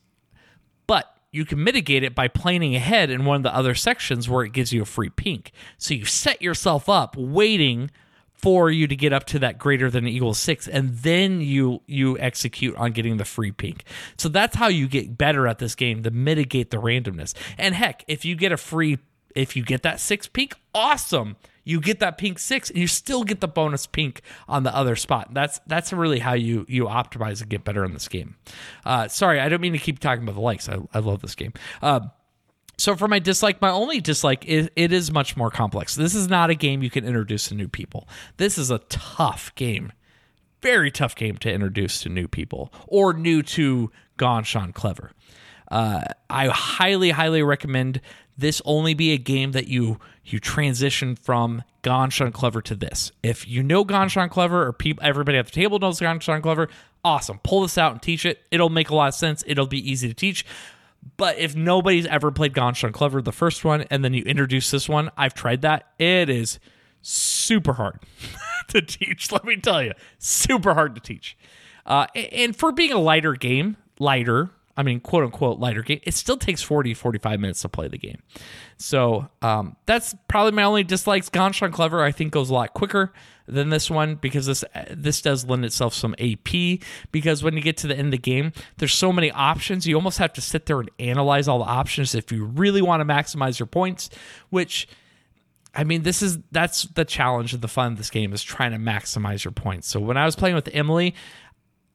[1.37, 4.53] You can mitigate it by planning ahead in one of the other sections where it
[4.53, 5.53] gives you a free pink.
[5.78, 7.91] So you set yourself up waiting
[8.32, 12.18] for you to get up to that greater than equal six, and then you you
[12.18, 13.84] execute on getting the free pink.
[14.18, 17.34] So that's how you get better at this game to mitigate the randomness.
[17.57, 18.99] And heck, if you get a free
[19.34, 21.37] if you get that six pink, awesome.
[21.67, 24.97] You get that pink six, and you still get the bonus pink on the other
[24.97, 25.35] spot.
[25.35, 28.37] That's that's really how you you optimize and get better in this game.
[28.85, 30.69] Uh, sorry, I don't mean to keep talking about the likes.
[30.69, 31.53] I, I love this game.
[31.83, 32.11] Um,
[32.79, 35.95] so for my dislike, my only dislike is it is much more complex.
[35.95, 38.09] This is not a game you can introduce to new people.
[38.37, 39.93] This is a tough game
[40.62, 45.12] very tough game to introduce to new people or new to Ganz Schön Clever.
[45.71, 48.01] Uh, I highly, highly recommend
[48.39, 53.12] this only be a game that you you transition from Ganz Schön Clever to this.
[53.22, 56.43] If you know Ganz Schön Clever or people, everybody at the table knows Ganz Schön
[56.43, 56.68] Clever,
[57.05, 57.39] awesome.
[57.45, 58.41] Pull this out and teach it.
[58.51, 59.45] It'll make a lot of sense.
[59.47, 60.45] It'll be easy to teach.
[61.16, 64.70] But if nobody's ever played Ganz Schön Clever, the first one, and then you introduce
[64.70, 65.93] this one, I've tried that.
[65.99, 66.59] It is
[67.03, 68.01] super hard
[68.68, 69.30] to teach.
[69.30, 71.37] Let me tell you, super hard to teach.
[71.84, 76.14] Uh, and for being a lighter game, lighter, I mean, quote unquote, lighter game, it
[76.14, 78.22] still takes 40, 45 minutes to play the game.
[78.77, 81.31] So um, that's probably my only dislikes.
[81.31, 83.12] Ganz Schön Clever, I think, goes a lot quicker
[83.47, 86.81] than this one because this this does lend itself some AP
[87.12, 89.87] because when you get to the end of the game, there's so many options.
[89.87, 93.01] You almost have to sit there and analyze all the options if you really want
[93.01, 94.11] to maximize your points,
[94.51, 94.89] which
[95.74, 98.72] I mean, this is that's the challenge of the fun of this game is trying
[98.72, 99.89] to maximize your points.
[99.89, 101.14] So when I was playing with Emily,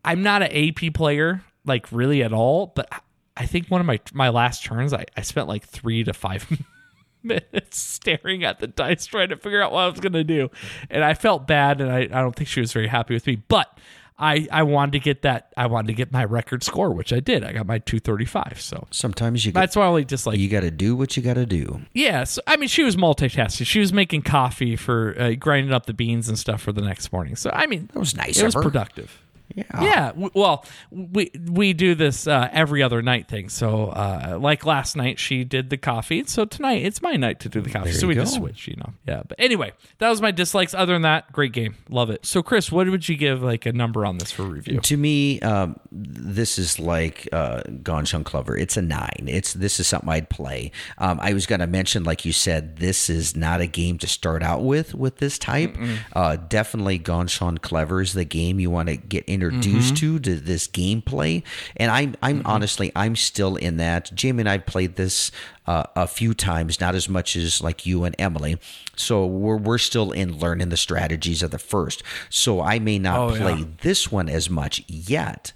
[0.05, 2.89] I'm not an AP player like really at all, but
[3.37, 6.45] I think one of my my last turns, I, I spent like three to five
[7.23, 10.49] minutes staring at the dice trying to figure out what I was gonna do,
[10.89, 13.35] and I felt bad, and I, I don't think she was very happy with me,
[13.35, 13.77] but.
[14.23, 17.21] I, I wanted to get that I wanted to get my record score, which I
[17.21, 17.43] did.
[17.43, 18.61] I got my 235.
[18.61, 21.23] So Sometimes you got, that's why I only dislike you got to do what you
[21.23, 21.81] got to do.
[21.95, 23.65] yeah, so I mean, she was multitasking.
[23.65, 27.11] She was making coffee for uh, grinding up the beans and stuff for the next
[27.11, 27.35] morning.
[27.35, 28.61] So I mean, That was nice it was her.
[28.61, 29.19] productive.
[29.55, 29.63] Yeah.
[29.81, 33.49] Yeah, w- well, we we do this uh, every other night thing.
[33.49, 36.23] So, uh, like last night, she did the coffee.
[36.25, 37.91] So tonight, it's my night to do the coffee.
[37.91, 38.41] There so we just go.
[38.41, 38.93] switch, you know.
[39.07, 40.73] Yeah, but anyway, that was my dislikes.
[40.73, 42.25] Other than that, great game, love it.
[42.25, 44.79] So, Chris, what would you give like a number on this for review?
[44.79, 48.57] To me, um, this is like uh, Ganz Schön Clever.
[48.57, 49.25] It's a nine.
[49.27, 50.71] It's this is something I'd play.
[50.97, 54.07] Um, I was going to mention, like you said, this is not a game to
[54.07, 55.75] start out with with this type.
[56.13, 60.17] Uh, definitely, Ganz Schön Clever is the game you want to get introduced mm-hmm.
[60.17, 61.43] to to this gameplay.
[61.77, 64.11] And I'm I'm honestly I'm still in that.
[64.13, 65.31] Jamie and I played this
[65.67, 68.57] uh, a few times, not as much as like you and Emily.
[68.95, 72.03] So we're we're still in learning the strategies of the first.
[72.29, 73.39] So I may not Oh, yeah.
[73.41, 75.53] play this one as much yet,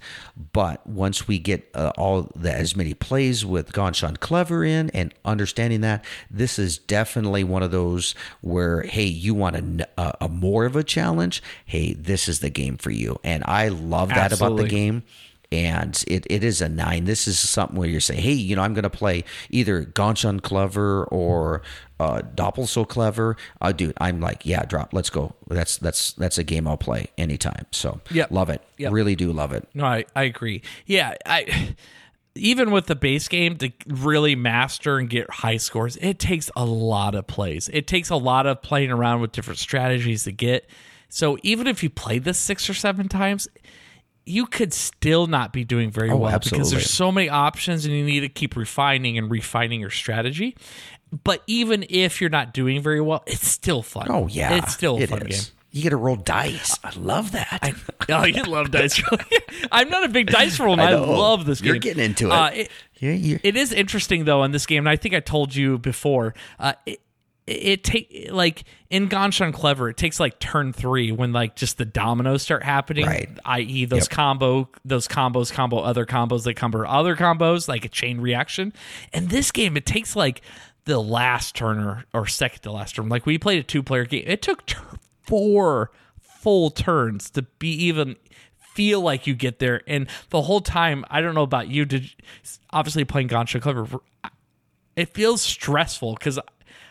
[0.52, 4.90] but once we get uh, all the as many plays with Ganz Schön Clever in
[4.90, 10.64] and understanding that, this is definitely one of those where hey, you want a more
[10.64, 11.42] of a challenge.
[11.64, 15.02] Hey, this is the game for you, and I love that about the game.
[15.52, 17.04] And it, it is a nine.
[17.04, 20.22] This is something where you're saying, hey, you know, I'm going to play either Ganz
[20.22, 21.62] Schön Clever or
[22.00, 23.36] uh, Doppelt So Clever.
[23.60, 25.34] Uh, dude, I'm like, yeah, drop, let's go.
[25.48, 27.66] That's that's that's a game I'll play anytime.
[27.70, 28.30] So Yep.
[28.32, 28.60] love it.
[28.78, 28.92] Yep.
[28.92, 29.68] Really do love it.
[29.72, 30.62] No, I, I agree.
[30.84, 31.74] Yeah, I
[32.34, 36.64] even with the base game to really master and get high scores, it takes a
[36.64, 37.70] lot of plays.
[37.72, 40.68] It takes a lot of playing around with different strategies to get.
[41.08, 43.48] So even if you play this six or seven times,
[44.26, 48.04] you could still not be doing very well because there's so many options and you
[48.04, 50.56] need to keep refining and refining your strategy.
[51.24, 54.08] But even if you're not doing very well, it's still fun.
[54.10, 55.46] Oh yeah, it's still a it fun is.
[55.46, 55.52] game.
[55.70, 56.76] You get to roll dice.
[56.82, 57.74] I love that.
[58.08, 59.26] Oh, you love dice rolling.
[59.70, 61.66] I'm not a big dice roller, and I, love this game.
[61.74, 62.32] You're getting into it.
[62.32, 65.20] Uh, it, Yeah, you- it is interesting though in this game, and I think I
[65.20, 66.34] told you before.
[66.58, 67.00] Uh, it,
[67.46, 71.78] it take like in Ganz Schön Clever, it takes like turn three when like just
[71.78, 73.06] the dominoes start happening.
[73.06, 73.28] Right.
[73.44, 78.20] I.e., those combo, those combos, combo other combos, that combo other combos, like a chain
[78.20, 78.72] reaction.
[79.12, 80.42] And this game, it takes like
[80.86, 83.08] the last turn or, or second to last turn.
[83.08, 84.62] Like we played a two player game, it took
[85.22, 88.16] four full turns to be even
[88.58, 89.82] feel like you get there.
[89.86, 92.12] And the whole time, I don't know about you, did
[92.70, 94.00] obviously playing Ganz Schön Clever,
[94.96, 96.38] it feels stressful because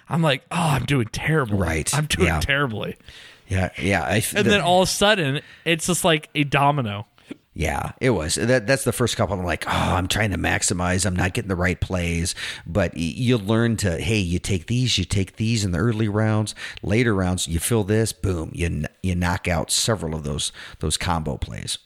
[0.09, 1.57] I'm like, oh, I'm doing terrible.
[1.57, 1.93] Right.
[1.95, 2.39] I'm doing Yeah.
[2.39, 2.95] terribly.
[3.47, 4.03] yeah, yeah.
[4.03, 7.07] I, And the- then all of a sudden, it's just like a domino.
[7.57, 8.35] Yeah, it was.
[8.35, 9.39] That that's the first couple.
[9.39, 11.05] I'm like, oh, I'm trying to maximize.
[11.05, 12.35] I'm not getting the right plays,
[12.67, 13.97] but you learn to.
[13.97, 16.53] Hey, you take these, you take these in the early rounds.
[16.83, 18.11] Later rounds, you fill this.
[18.11, 21.77] Boom, you you knock out several of those those combo plays,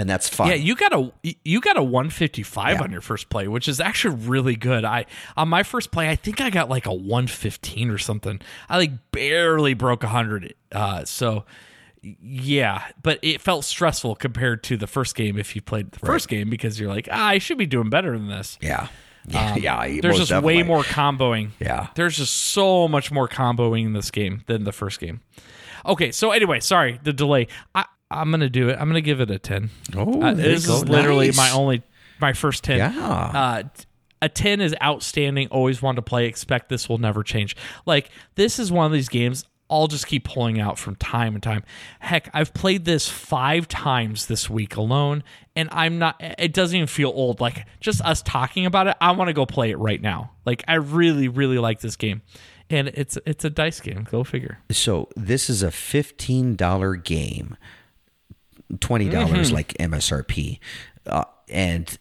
[0.00, 0.48] and that's fun.
[0.48, 1.12] Yeah, you got a
[1.44, 2.82] you got a 155 Yeah.
[2.82, 4.82] on your first play, which is actually really good.
[4.84, 5.04] I
[5.36, 8.40] on my first play, I think I got like a 115 or something.
[8.70, 10.54] I like barely broke 100.
[10.72, 11.44] Uh, so
[12.02, 16.28] yeah, but it felt stressful compared to the first game if you played the first
[16.28, 18.56] game because you're like, ah, I should be doing better than this.
[18.62, 18.88] yeah,
[19.28, 19.54] yeah.
[19.56, 21.50] yeah Um, There's most just way more comboing.
[21.60, 21.88] Yeah.
[21.96, 25.20] There's just so much more comboing in this game than the first game.
[25.84, 27.48] Okay, so anyway, sorry, the delay.
[27.74, 28.78] I, I'm gonna do it.
[28.80, 29.70] I'm gonna give it a 10.
[29.96, 31.36] Oh, Uh, this is literally Nice.
[31.36, 31.82] my only,
[32.20, 32.78] my first 10.
[32.78, 32.88] Yeah.
[32.98, 33.62] Uh,
[34.22, 35.48] a 10 is outstanding.
[35.48, 36.26] Always want to play.
[36.26, 37.56] Expect this will never change.
[37.86, 41.42] Like, this is one of these games I'll just keep pulling out from time and
[41.42, 41.62] time.
[42.00, 45.22] Heck, I've played this five times this week alone,
[45.54, 47.40] and I'm not, it doesn't even feel old.
[47.40, 50.32] Like, just us talking about it, I want to go play it right now.
[50.44, 52.22] Like, I really, really like this game.
[52.68, 54.06] And it's it's a dice game.
[54.10, 54.58] Go figure.
[54.70, 57.56] So this is a fifteen dollar game,
[58.80, 59.54] twenty dollars Mm-hmm.
[59.54, 60.58] like MSRP,
[61.06, 61.98] uh, and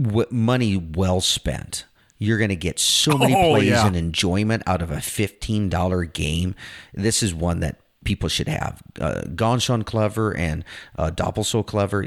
[0.00, 1.84] w- money well spent.
[2.18, 3.86] You're going to get so many Oh, plays yeah.
[3.86, 6.54] and enjoyment out of a fifteen dollar game.
[6.94, 8.82] This is one that people should have.
[9.00, 10.64] Uh, Ganz Schön Clever and
[10.96, 12.06] uh, Doppelt So Clever,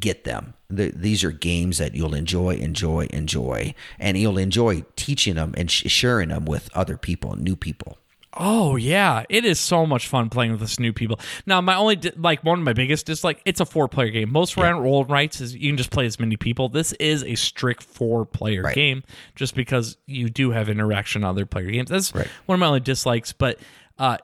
[0.00, 0.54] get them.
[0.68, 5.70] The, these are games that you'll enjoy, enjoy, enjoy, and you'll enjoy teaching them and
[5.70, 7.96] sh- sharing them with other people, new people.
[8.38, 11.18] Oh yeah, it is so much fun playing with this new people.
[11.46, 14.10] Now, my only di- like one of my biggest is like it's a four player
[14.10, 14.30] game.
[14.30, 16.68] Most round roll rights is you can just play as many people.
[16.68, 18.74] This is a strict four player Right.
[18.74, 19.04] game,
[19.36, 21.88] just because you do have interaction on other player games.
[21.88, 22.28] That's Right.
[22.44, 23.32] one of my only dislikes.
[23.32, 23.58] But
[23.98, 24.18] uh,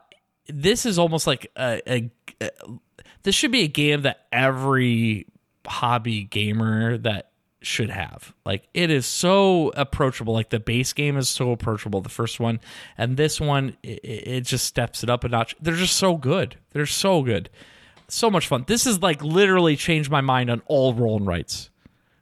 [0.47, 2.49] this is almost like a, a, a
[3.23, 5.25] this should be a game that every
[5.65, 7.31] hobby gamer that
[7.65, 8.33] should have.
[8.45, 10.33] Like it is so approachable.
[10.33, 12.01] Like the base game is so approachable.
[12.01, 12.59] The first one
[12.97, 15.55] and this one, it, it just steps it up a notch.
[15.61, 16.57] They're just so good.
[16.71, 17.49] They're so good.
[18.07, 18.65] So much fun.
[18.67, 21.69] This is like literally changed my mind on all roll and rights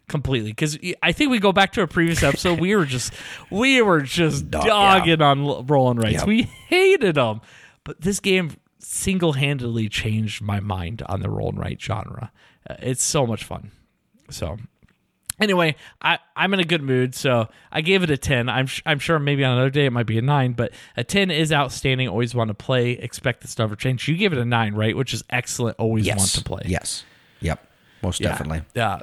[0.07, 2.59] completely because I think we go back to a previous episode.
[2.59, 3.13] we were just
[3.49, 4.69] we were just Dog- yeah.
[4.99, 6.19] dogging on l- roll and rights.
[6.19, 6.27] Yep.
[6.27, 7.41] We hated them,
[7.83, 12.31] but this game single handedly changed my mind on the roll and write genre.
[12.69, 13.71] Uh, it's so much fun.
[14.29, 14.57] So
[15.41, 18.47] anyway, I, I'm in a good mood, so I gave it a 10.
[18.47, 21.03] I'm sh- I'm sure maybe on another day it might be a 9, but a
[21.03, 22.07] 10 is outstanding.
[22.07, 22.91] Always want to play.
[22.91, 24.07] Expect this to never change.
[24.07, 24.95] You gave it a 9, right?
[24.95, 25.77] Which is excellent.
[25.79, 26.17] Always Yes.
[26.19, 26.61] want to play.
[26.65, 27.03] Yes.
[27.41, 27.67] Yep.
[28.03, 28.29] Most Yeah.
[28.29, 28.61] definitely.
[28.75, 28.99] Yeah.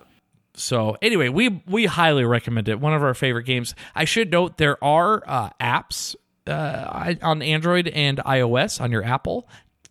[0.54, 2.80] So anyway, we we highly recommend it.
[2.80, 3.74] One of our favorite games.
[3.94, 6.16] I should note there are uh, apps
[6.48, 9.48] uh, on Android and iOS on your Apple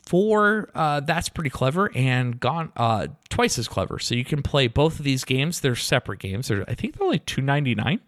[0.07, 3.99] for uh, that's pretty clever and gone uh, twice as clever.
[3.99, 5.59] So you can play both of these games.
[5.59, 6.47] They're separate games.
[6.47, 7.99] They're I think they're only two ninety nine.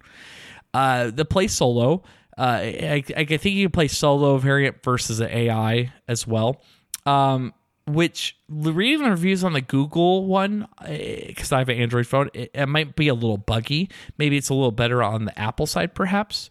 [0.74, 2.04] Uh, the play solo.
[2.38, 6.62] Uh, I, I think you can play solo variant versus AI as well.
[7.06, 7.54] Um,
[7.86, 12.52] which reading the reviews on the Google one, because I have an Android phone, it,
[12.54, 13.90] it might be a little buggy.
[14.18, 16.50] Maybe it's a little better on the Apple side, perhaps.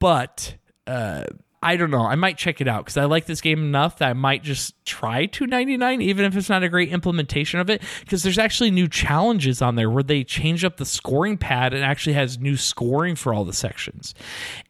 [0.00, 0.56] But
[0.86, 1.24] uh,
[1.60, 2.02] I don't know.
[2.02, 4.74] I might check it out because I like this game enough that I might just
[4.84, 8.86] try 299 even if it's not a great implementation of it because there's actually new
[8.86, 13.16] challenges on there where they change up the scoring pad and actually has new scoring
[13.16, 14.14] for all the sections.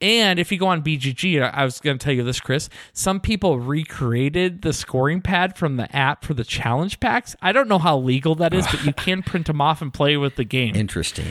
[0.01, 3.21] And if you go on BGG, I was going to tell you this Chris, some
[3.21, 7.37] people recreated the scoring pad from the app for the challenge packs.
[7.43, 10.17] I don't know how legal that is, but you can print them off and play
[10.17, 10.75] with the game.
[10.75, 11.27] Interesting.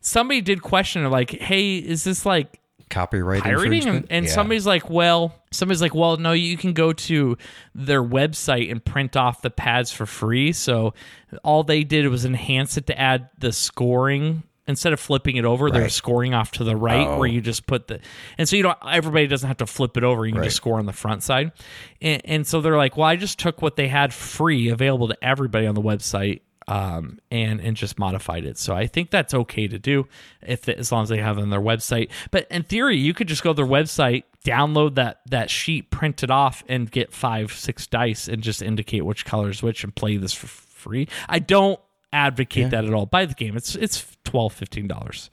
[0.00, 2.60] Somebody did question like, "Hey, is this like
[2.90, 4.06] Copyright pirating and, infringement?
[4.10, 4.32] and Yeah.
[4.32, 7.36] somebody's like well somebody's like well no you can go to
[7.74, 10.94] their website and print off the pads for free so
[11.42, 15.70] all they did was enhance it to add the scoring instead of flipping it over
[15.70, 17.18] they're scoring off to the right Oh.
[17.18, 18.00] where you just put the
[18.38, 20.46] and so you don't everybody doesn't have to flip it over you can Right.
[20.46, 21.52] just score on the front side
[22.00, 25.16] and, and so they're like well i just took what they had free available to
[25.24, 28.58] everybody on the website um, and and just modified it.
[28.58, 30.08] So I think that's okay to do
[30.42, 32.10] if as long as they have it on their website.
[32.30, 36.22] But in theory, you could just go to their website, download that that sheet, print
[36.22, 39.94] it off, and get five six dice and just indicate which color is which and
[39.94, 41.08] play this for free.
[41.28, 41.80] I don't
[42.12, 43.06] advocate that at all.
[43.06, 43.56] Buy the game.
[43.56, 45.30] It's it's twelve fifteen dollars.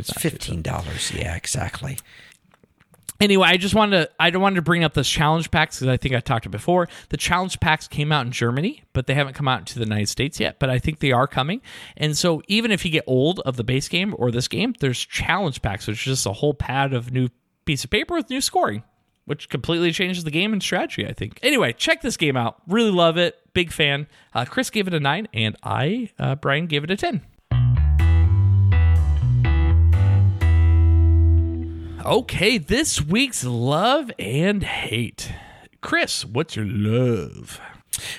[0.00, 1.12] It's fifteen dollars.
[1.12, 1.98] Yeah, exactly.
[3.24, 5.96] Anyway, I just wanted to I wanted to bring up those challenge packs because I
[5.96, 6.90] think I talked before.
[7.08, 10.10] The challenge packs came out in Germany, but they haven't come out to the United
[10.10, 10.58] States yet.
[10.58, 11.62] But I think they are coming.
[11.96, 14.98] And so even if you get old of the base game or this game, there's
[14.98, 17.30] challenge packs, which is just a whole pad of new
[17.64, 18.82] piece of paper with new scoring,
[19.24, 21.06] which completely changes the game and strategy.
[21.06, 21.38] I think.
[21.42, 22.60] Anyway, check this game out.
[22.68, 23.38] Really love it.
[23.54, 24.06] Big fan.
[24.34, 27.22] Uh, Chris gave it a nine, and I, uh, Brian, gave it a ten.
[32.04, 35.32] Okay, this week's love and hate.
[35.80, 37.58] Chris, what's your love?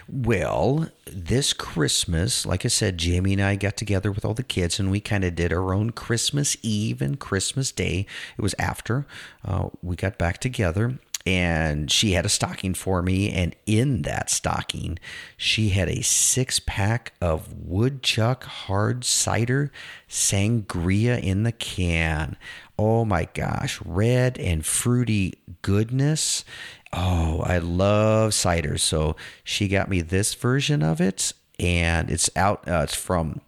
[0.09, 4.79] Well, this Christmas, like I said, Jamie and I got together with all the kids
[4.79, 8.07] and we kind of did our own Christmas Eve and Christmas Day.
[8.35, 9.05] It was after
[9.43, 10.97] uh, we got back together.
[11.27, 14.99] And she had a stocking for me, and in that stocking,
[15.35, 19.71] she had a six pack of woodchuck hard cider
[20.07, 22.37] sangria in the can.
[22.77, 26.43] Oh my gosh, red and fruity goodness.
[26.91, 28.77] Oh, I love cider.
[28.77, 32.67] So she got me this version of it, and it's out.
[32.67, 33.41] Uh, it's from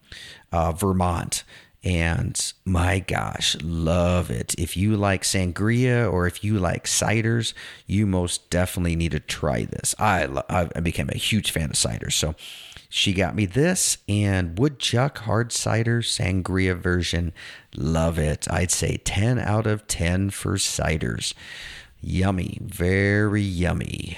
[0.51, 1.43] uh, Vermont,
[1.83, 4.55] and my gosh, love it.
[4.57, 7.53] If you like sangria or if you like ciders,
[7.85, 9.93] you most definitely need to try this.
[9.99, 12.35] I I became a huge fan of cider, so.
[12.89, 17.33] She got me this and Woodchuck Hard Cider Sangria version.
[17.75, 18.47] Love it.
[18.49, 21.33] I'd say 10 out of 10 for ciders.
[22.01, 22.59] Yummy.
[22.61, 24.17] Very yummy.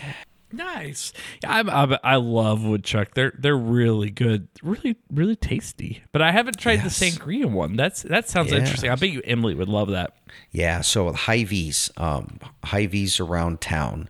[0.51, 1.13] Nice.
[1.45, 1.69] I'm,
[2.03, 3.13] I love woodchuck.
[3.13, 6.01] They're they're really good, really really tasty.
[6.11, 6.97] But I haven't tried Yes.
[6.99, 7.75] the sangria one.
[7.75, 8.89] That's that sounds interesting.
[8.89, 10.15] I bet you Emily would love that.
[10.51, 14.09] Yeah, so Hy-Vee's, um, Hy-Vee's around town,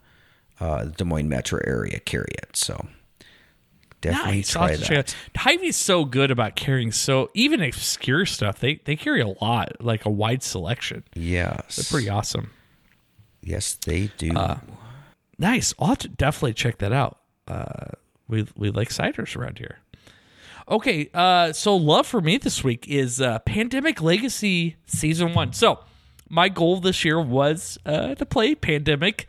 [0.62, 2.55] uh, Des Moines metro area carry it.
[2.55, 2.88] So
[4.02, 4.50] definitely Nice.
[4.50, 4.91] Try check that.
[4.91, 5.16] it.
[5.36, 8.60] Hy-Vee's so good about carrying so even obscure stuff.
[8.60, 11.04] They they carry a lot, like a wide selection.
[11.16, 11.76] Yes.
[11.76, 12.52] they're Pretty awesome.
[13.41, 14.32] Yes, they do.
[15.38, 15.74] Nice.
[15.80, 17.20] I'll have to definitely check that out.
[17.47, 17.91] Uh,
[18.28, 19.80] we we like ciders around here.
[20.70, 25.52] Okay, uh, so love for me this week is uh, Pandemic Legacy Season One.
[25.52, 25.80] So
[26.30, 29.28] my goal this year was uh, to play Pandemic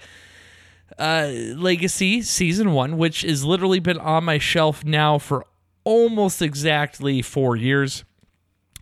[0.99, 5.45] uh, Legacy Season One, which has literally been on my shelf now for
[5.85, 8.05] almost exactly four years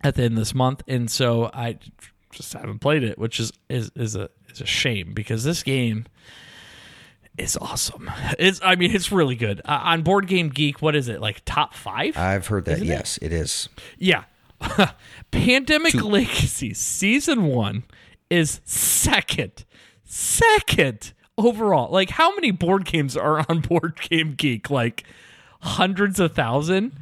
[0.03, 1.77] at the end of this month, and so I
[2.31, 6.05] just haven't played it, which is is is a is a shame because this game
[7.37, 8.09] is awesome.
[8.37, 9.61] It's I mean it's really good.
[9.65, 12.17] Uh, on Board Game Geek, what is it like top five?
[12.17, 12.73] I've heard that.
[12.73, 12.89] Isn't it?
[12.89, 13.69] yes, it is.
[13.97, 14.23] yeah,
[15.31, 17.83] Pandemic Legacy Season One
[18.29, 19.65] is second,
[20.03, 21.13] second
[21.45, 21.91] overall.
[21.91, 24.69] Like how many board games are on Board Game Geek?
[24.69, 25.03] Like
[25.61, 26.93] hundreds of thousand,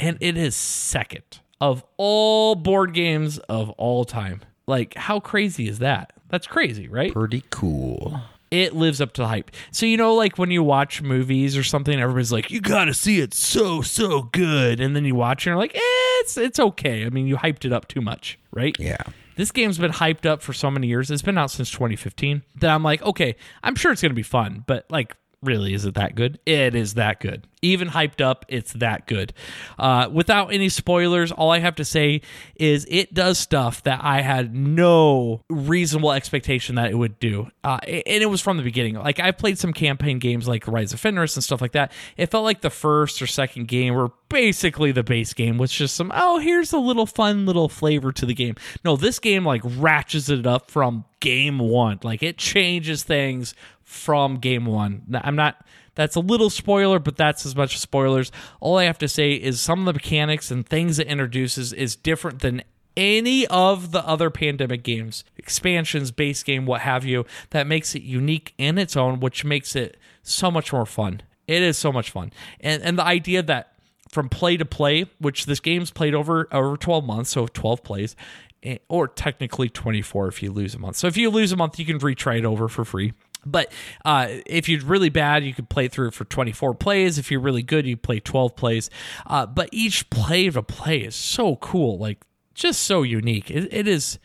[0.00, 4.40] and it is second of all board games of all time.
[4.66, 6.12] Like how crazy is that?
[6.28, 7.12] That's crazy, right?
[7.12, 8.20] Pretty cool.
[8.50, 9.50] it lives up to the hype.
[9.70, 12.94] So you know, like when you watch movies or something, everybody's like, "You got to
[12.94, 15.80] see it, so so good," and then you watch it, and you're like, eh,
[16.20, 18.74] "It's it's okay." I mean, you hyped it up too much, right?
[18.78, 19.02] Yeah.
[19.36, 21.10] This game's been hyped up for so many years.
[21.10, 24.64] It's been out since 2015 that I'm like, okay, I'm sure it's gonna be fun,
[24.66, 26.38] but like, really, is it that good?
[26.46, 27.46] It is that good.
[27.62, 29.32] Even hyped up, it's that good.
[29.78, 32.20] Uh, without any spoilers, all I have to say
[32.56, 37.48] is it does stuff that I had no reasonable expectation that it would do.
[37.62, 38.96] Uh, and it was from the beginning.
[38.96, 41.90] Like I played some campaign games like Rise of Fenris and stuff like that.
[42.16, 45.94] It felt like the first or second game were basically the base game with just
[45.94, 49.62] some oh here's a little fun little flavor to the game no this game like
[49.64, 53.54] ratchets it up from game one like it changes things
[53.84, 55.64] from game one i'm not
[55.94, 59.60] that's a little spoiler but that's as much spoilers all i have to say is
[59.60, 62.62] some of the mechanics and things it introduces is different than
[62.96, 68.02] any of the other pandemic games expansions base game what have you that makes it
[68.02, 72.10] unique in its own which makes it so much more fun it is so much
[72.10, 73.74] fun and and the idea that
[74.14, 78.16] from play to play, which this game's played over over 12 months, so 12 plays,
[78.62, 80.96] eh, or technically 24 if you lose a month.
[80.96, 83.12] So if you lose a month, you can retry it over for free.
[83.46, 83.72] But
[84.04, 87.18] uh, if you're really bad, you could play through for 24 plays.
[87.18, 88.90] If you're really good, you play 12 plays.
[89.26, 92.24] Uh, but each play to play is so cool, like
[92.54, 93.50] just so unique.
[93.50, 94.18] It, it is,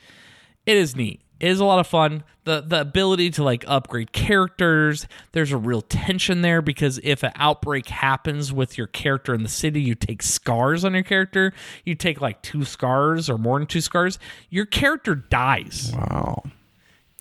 [0.66, 1.22] it is neat.
[1.40, 2.24] It is a lot of fun.
[2.44, 5.08] The the ability to like upgrade characters.
[5.32, 9.50] There's a real tension there because if an outbreak happens with your character in the
[9.50, 11.54] city, you take scars on your character.
[11.86, 15.94] You take like two scars or more than two scars, your character dies.
[15.96, 16.44] Wow.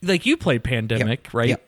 [0.02, 1.50] Like you played Pandemic, right?
[1.50, 1.67] Yep.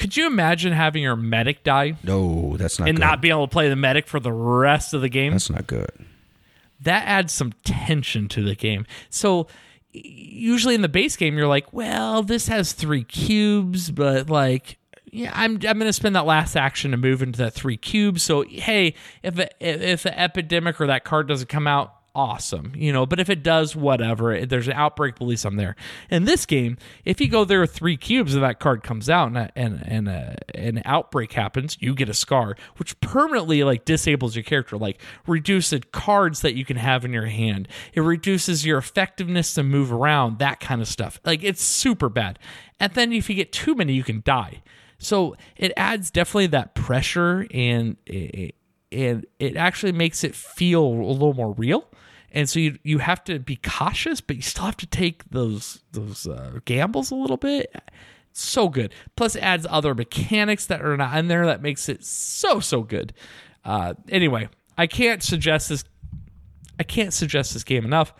[0.00, 3.04] Could you imagine having your medic die No, that's not and good.
[3.04, 5.32] not being able to play the medic for the rest of the game?
[5.32, 5.90] that's not good.
[6.80, 8.86] that adds some tension to the game.
[9.10, 9.46] So
[9.92, 14.78] usually in the base game you're like, well, this has 3 cubes, but like
[15.12, 18.22] yeah, I'm I'm going to spend that last action to move into that 3 cubes.
[18.22, 22.92] So hey, if a, if an epidemic or that card doesn't come out, awesome, you
[22.92, 23.06] know.
[23.06, 24.44] But if it does, whatever.
[24.44, 25.44] There's an outbreak, police.
[25.44, 25.76] I'm there.
[26.10, 29.28] In this game, if you go there with three cubes and that card comes out
[29.28, 33.84] and a, and and a, an outbreak happens, you get a scar, which permanently like
[33.84, 37.68] disables your character, like reduces cards that you can have in your hand.
[37.92, 41.20] It reduces your effectiveness to move around, that kind of stuff.
[41.24, 42.38] Like it's super bad.
[42.78, 44.62] And then if you get too many, you can die.
[44.98, 48.50] So it adds definitely that pressure and eh, eh,
[48.92, 51.84] and it actually makes it feel a little more real.
[52.32, 55.82] And so you you have to be cautious, but you still have to take those
[55.92, 57.74] those uh, gambles a little bit.
[58.32, 58.94] So good.
[59.16, 62.82] Plus, it adds other mechanics that are not in there that makes it so so
[62.82, 63.12] good.
[63.64, 65.84] Uh, anyway, I can't suggest this.
[66.78, 68.14] I can't suggest this game enough.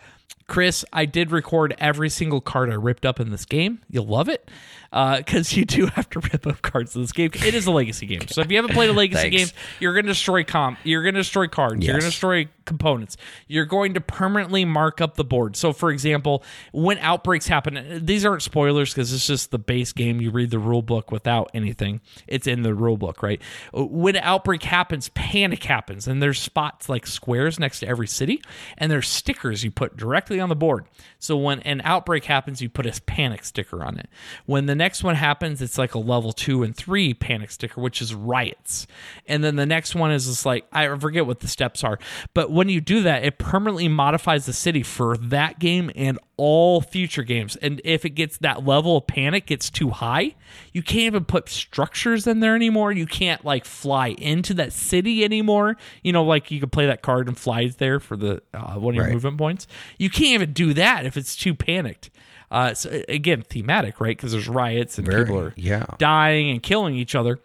[0.47, 3.79] Chris, I did record every single card I ripped up in this game.
[3.89, 4.51] You'll love it
[4.91, 7.31] because uh, you do have to rip up cards in this game.
[7.33, 9.47] It is a legacy game, so if you haven't played a legacy game,
[9.79, 10.79] you're going to destroy comp.
[10.83, 11.77] You're going to destroy cards.
[11.79, 11.87] Yes.
[11.87, 13.17] You're going to destroy components.
[13.47, 15.55] You're going to permanently mark up the board.
[15.55, 20.19] So, for example, when outbreaks happen, these aren't spoilers because it's just the base game.
[20.19, 22.01] You read the rule book without anything.
[22.27, 23.41] It's in the rule book, right?
[23.73, 28.41] When an outbreak happens, panic happens, and there's spots like squares next to every city,
[28.77, 30.85] and there's stickers you put directly on the board.
[31.17, 34.09] So when an outbreak happens, you put a panic sticker on it.
[34.45, 38.01] When the next one happens, it's like a level two and three panic sticker, which
[38.01, 38.87] is riots.
[39.27, 41.99] And then the next one is just like, I forget what the steps are.
[42.33, 46.81] But when you do that, it permanently modifies the city for that game and all
[46.81, 47.55] future games.
[47.57, 50.33] And if it gets that level of panic gets too high,
[50.73, 52.91] you can't even put structures in there anymore.
[52.91, 55.77] You can't like fly into that city anymore.
[56.03, 58.93] You know, like you could play that card and fly there for the uh, one
[58.93, 59.13] of your right.
[59.13, 59.67] movement points.
[59.99, 62.09] You can't even do that if it's too panicked.
[62.51, 64.15] Uh, so again, thematic, right?
[64.15, 65.85] Because there's riots and Very, people are yeah.
[65.97, 67.39] dying and killing each other.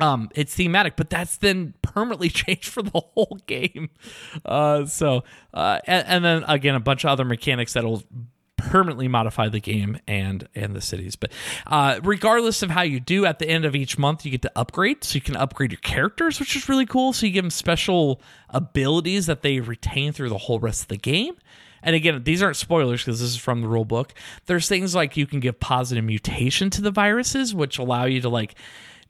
[0.00, 3.90] Um, it's thematic, but that's then permanently changed for the whole game.
[4.44, 8.02] Uh, so, uh, and, and then again, a bunch of other mechanics that'll
[8.56, 11.16] permanently modify the game and and the cities.
[11.16, 11.32] But
[11.66, 14.52] uh, regardless of how you do, at the end of each month, you get to
[14.56, 15.04] upgrade.
[15.04, 17.12] So you can upgrade your characters, which is really cool.
[17.12, 20.96] So you give them special abilities that they retain through the whole rest of the
[20.98, 21.36] game.
[21.82, 24.14] And again, these aren't spoilers because this is from the rule book.
[24.46, 28.28] There's things like you can give positive mutation to the viruses, which allow you to
[28.28, 28.54] like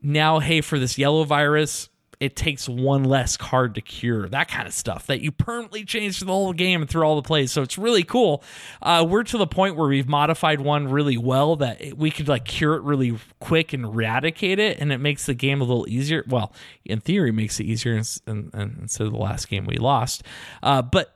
[0.02, 1.88] now, hey, for this yellow virus,
[2.20, 6.18] it takes one less card to cure that kind of stuff that you permanently change
[6.20, 7.52] the whole game and through all the plays.
[7.52, 8.42] So it's really cool.
[8.82, 12.44] Uh, we're to the point where we've modified one really well that we could like
[12.44, 16.24] cure it really quick and eradicate it and it makes the game a little easier.
[16.26, 16.52] Well
[16.84, 20.24] in theory makes it easier instead of the last game we lost.
[20.62, 21.14] Uh, but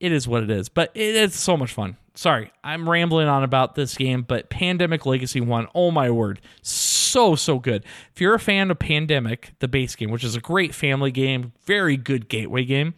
[0.00, 0.68] it is what it is.
[0.68, 1.96] But it is so much fun.
[2.14, 7.36] Sorry, I'm rambling on about this game, but Pandemic Legacy 1, oh my word, so,
[7.36, 7.84] so good.
[8.12, 11.52] If you're a fan of Pandemic, the base game, which is a great family game,
[11.64, 12.94] very good gateway game,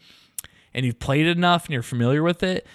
[0.72, 2.66] and you've played it enough and you're familiar with it,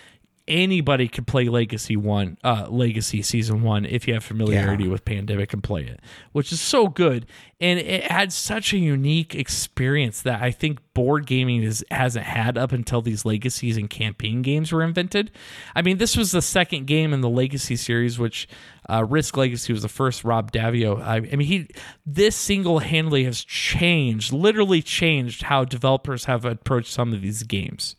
[0.48, 5.54] anybody could play Legacy One, uh, Legacy Season One if you have familiarity with Pandemic
[5.54, 6.00] and play it,
[6.34, 7.26] which is so good.
[7.60, 12.58] And it had such a unique experience that I think board gaming is, hasn't had
[12.58, 15.32] up until these legacies and campaign games were invented.
[15.74, 18.48] I mean, this was the second game in the Legacy series, which
[18.90, 20.24] uh, Risk Legacy was the first.
[20.24, 21.02] Rob Daviau.
[21.02, 21.68] I, I mean, he
[22.06, 27.96] this single handedly has changed, literally changed how developers have approached some of these games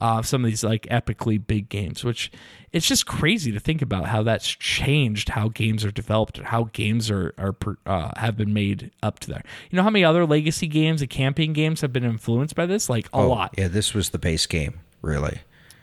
[0.00, 2.32] uh, some of these like epically big games, which
[2.72, 7.10] it's just crazy to think about how that's changed how games are developed, how games
[7.10, 7.54] are are
[7.86, 9.42] uh, have been made up to there.
[9.70, 12.88] You know how many other legacy games and campaign games have been influenced by this?
[12.88, 13.54] Like a oh, lot.
[13.58, 15.40] Yeah, this was the base game, really.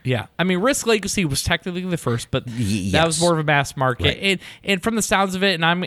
[0.07, 2.93] Yeah, I mean, Risk Legacy was technically the first, but yes.
[2.93, 4.05] that was more of a mass market.
[4.05, 4.17] Right.
[4.21, 5.83] And, and from the sounds of it, and I'm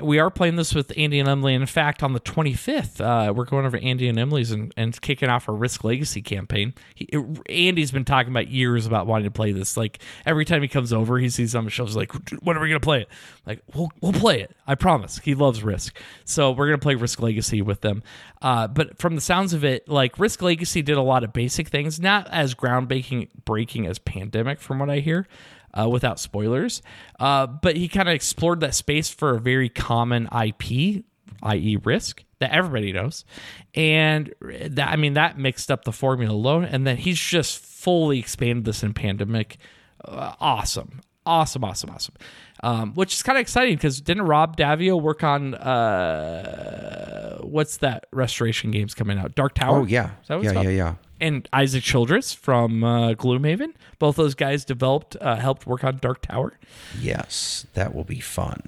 [0.00, 1.52] we are playing this with Andy and Emily.
[1.52, 4.98] And in fact, on the 25th, uh, we're going over Andy and Emily's and, and
[5.00, 6.74] kicking off our Risk Legacy campaign.
[6.94, 7.08] He,
[7.48, 9.76] Andy's been talking about years about wanting to play this.
[9.76, 12.12] Like every time he comes over, he sees on the shelves like,
[12.42, 13.08] "When are we going to play it?"
[13.46, 14.54] Like, we'll we'll play it.
[14.64, 15.18] I promise.
[15.18, 18.04] He loves Risk, so we're going to play Risk Legacy with them.
[18.42, 21.68] Uh, but from the sounds of it, like Risk Legacy did a lot of basic
[21.68, 25.26] things, not as groundbreaking breaking as Pandemic, from what I hear.
[25.74, 26.80] Uh, without spoilers,
[27.20, 31.04] uh, but he kind of explored that space for a very common IP,
[31.42, 33.26] i.e., Risk that everybody knows,
[33.74, 38.18] and that I mean that mixed up the formula alone, and then he's just fully
[38.18, 39.58] expanded this in Pandemic.
[40.02, 42.14] Uh, awesome, awesome, awesome, awesome
[42.60, 48.06] um, which is kind of exciting because didn't Rob Daviau work on uh, what's that
[48.12, 49.34] restoration games coming out?
[49.34, 49.80] Dark Tower.
[49.80, 50.94] Oh yeah, yeah, yeah, yeah.
[51.20, 53.72] And Isaac Childres from uh, Gloomhaven.
[53.98, 56.58] Both those guys developed, uh, helped work on Dark Tower.
[57.00, 58.62] Yes, that will be fun.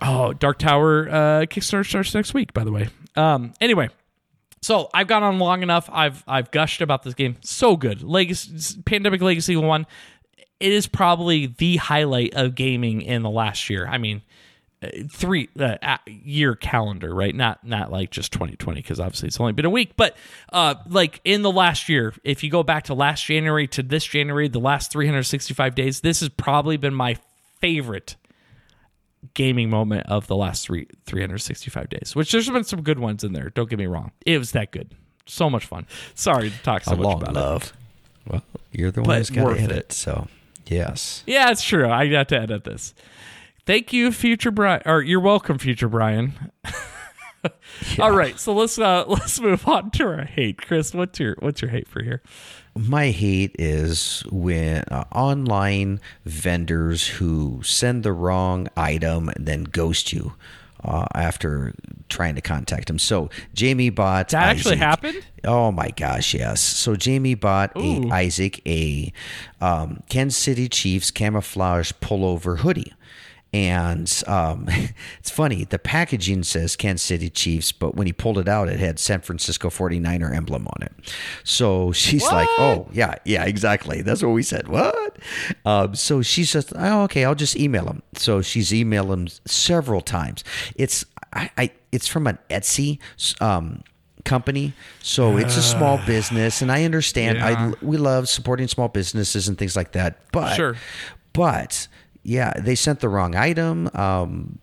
[0.00, 1.12] Oh, Dark Tower uh,
[1.46, 2.88] Kickstarter starts next week, by the way.
[3.14, 3.90] Um, anyway,
[4.62, 5.90] so I've gone on long enough.
[5.92, 7.36] I've I've gushed about this game.
[7.42, 8.02] So good.
[8.02, 9.86] Legacy Pandemic Legacy One
[10.62, 13.84] it is probably the highlight of gaming in the last year.
[13.84, 14.22] I mean,
[14.80, 17.34] uh, three uh, year calendar, right?
[17.34, 20.16] Not not like just 2020 because obviously it's only been a week, but
[20.52, 24.04] uh, like in the last year, if you go back to last January to this
[24.04, 27.16] January, the last 365 days, this has probably been my
[27.60, 28.14] favorite
[29.34, 32.14] gaming moment of the last three 365 days.
[32.14, 33.50] Which there's been some good ones in there.
[33.50, 34.94] Don't get me wrong, it was that good,
[35.26, 35.88] so much fun.
[36.14, 37.64] Sorry to talk so a much about love.
[37.64, 37.72] it.
[38.30, 40.28] Well, you're the one who's got to hit it, it so.
[40.66, 41.22] Yes.
[41.26, 41.88] Yeah, it's true.
[41.88, 42.94] I got to edit this.
[43.66, 44.82] Thank you, future Brian.
[44.86, 46.50] Or you're welcome, future Brian.
[47.44, 47.50] yeah.
[48.00, 50.58] All right, so let's uh let's move on to our hate.
[50.58, 52.22] Chris, what's your what's your hate for here?
[52.74, 60.12] My hate is when uh, online vendors who send the wrong item and then ghost
[60.12, 60.34] you
[60.84, 61.74] uh, after
[62.08, 62.98] trying to contact him.
[62.98, 64.58] So Jamie bought that Isaac.
[64.58, 65.24] actually happened.
[65.44, 66.60] Oh my gosh, yes.
[66.60, 69.12] So Jamie bought a Isaac a
[69.60, 72.92] um, Kansas City Chiefs camouflage pullover hoodie.
[73.52, 74.66] And um,
[75.18, 78.80] it's funny, the packaging says Kansas City Chiefs, but when he pulled it out, it
[78.80, 80.92] had San Francisco 49er emblem on it.
[81.44, 82.32] So she's what?
[82.32, 84.02] like, oh, yeah, yeah, exactly.
[84.02, 84.68] That's what we said.
[84.68, 85.18] What?
[85.64, 88.02] Um, so she's just, oh, okay, I'll just email him.
[88.14, 90.44] So she's emailed him several times.
[90.76, 92.98] It's, I, I it's from an Etsy
[93.40, 93.82] um,
[94.24, 94.72] company
[95.02, 97.72] so it's a small business and i understand yeah.
[97.72, 100.76] i we love supporting small businesses and things like that but sure.
[101.32, 101.88] but
[102.22, 103.90] yeah, they sent the wrong item.
[103.94, 104.58] Um,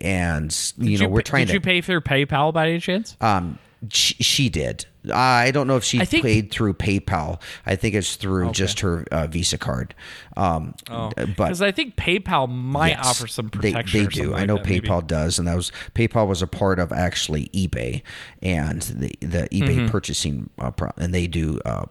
[0.00, 1.46] and you did know, you, we're trying.
[1.46, 3.16] Did to, you pay through PayPal by any chance?
[3.20, 3.58] Um,
[3.90, 4.86] she, she did.
[5.12, 7.40] I don't know if she think, paid through PayPal.
[7.64, 8.52] I think it's through okay.
[8.52, 9.94] just her uh, Visa card.
[10.36, 14.00] Um, oh, but because I think PayPal might yes, offer some protection.
[14.00, 14.34] They, they do.
[14.34, 15.06] I know that, PayPal maybe.
[15.06, 18.02] does, and that was PayPal was a part of actually eBay
[18.42, 19.88] and the the eBay mm-hmm.
[19.88, 21.86] purchasing, uh, and they do uh,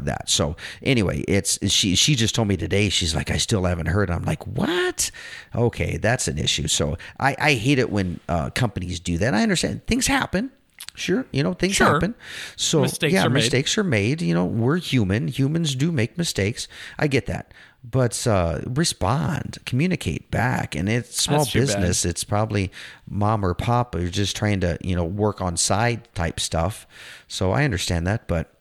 [0.00, 0.28] that.
[0.28, 2.88] So anyway, it's she she just told me today.
[2.88, 4.10] She's like, I still haven't heard.
[4.10, 5.10] I'm like, what?
[5.54, 6.68] Okay, that's an issue.
[6.68, 9.34] So I I hate it when uh, companies do that.
[9.34, 10.50] I understand things happen.
[10.94, 11.94] Sure, you know things sure.
[11.94, 12.14] happen.
[12.56, 13.80] So mistakes yeah, are mistakes made.
[13.80, 14.22] are made.
[14.22, 15.28] You know, we're human.
[15.28, 16.66] Humans do make mistakes.
[16.98, 17.52] I get that,
[17.88, 20.74] but uh, respond, communicate back.
[20.74, 22.04] And it's small business.
[22.04, 22.72] It's probably
[23.08, 26.86] mom or pop who's just trying to you know work on side type stuff.
[27.28, 28.57] So I understand that, but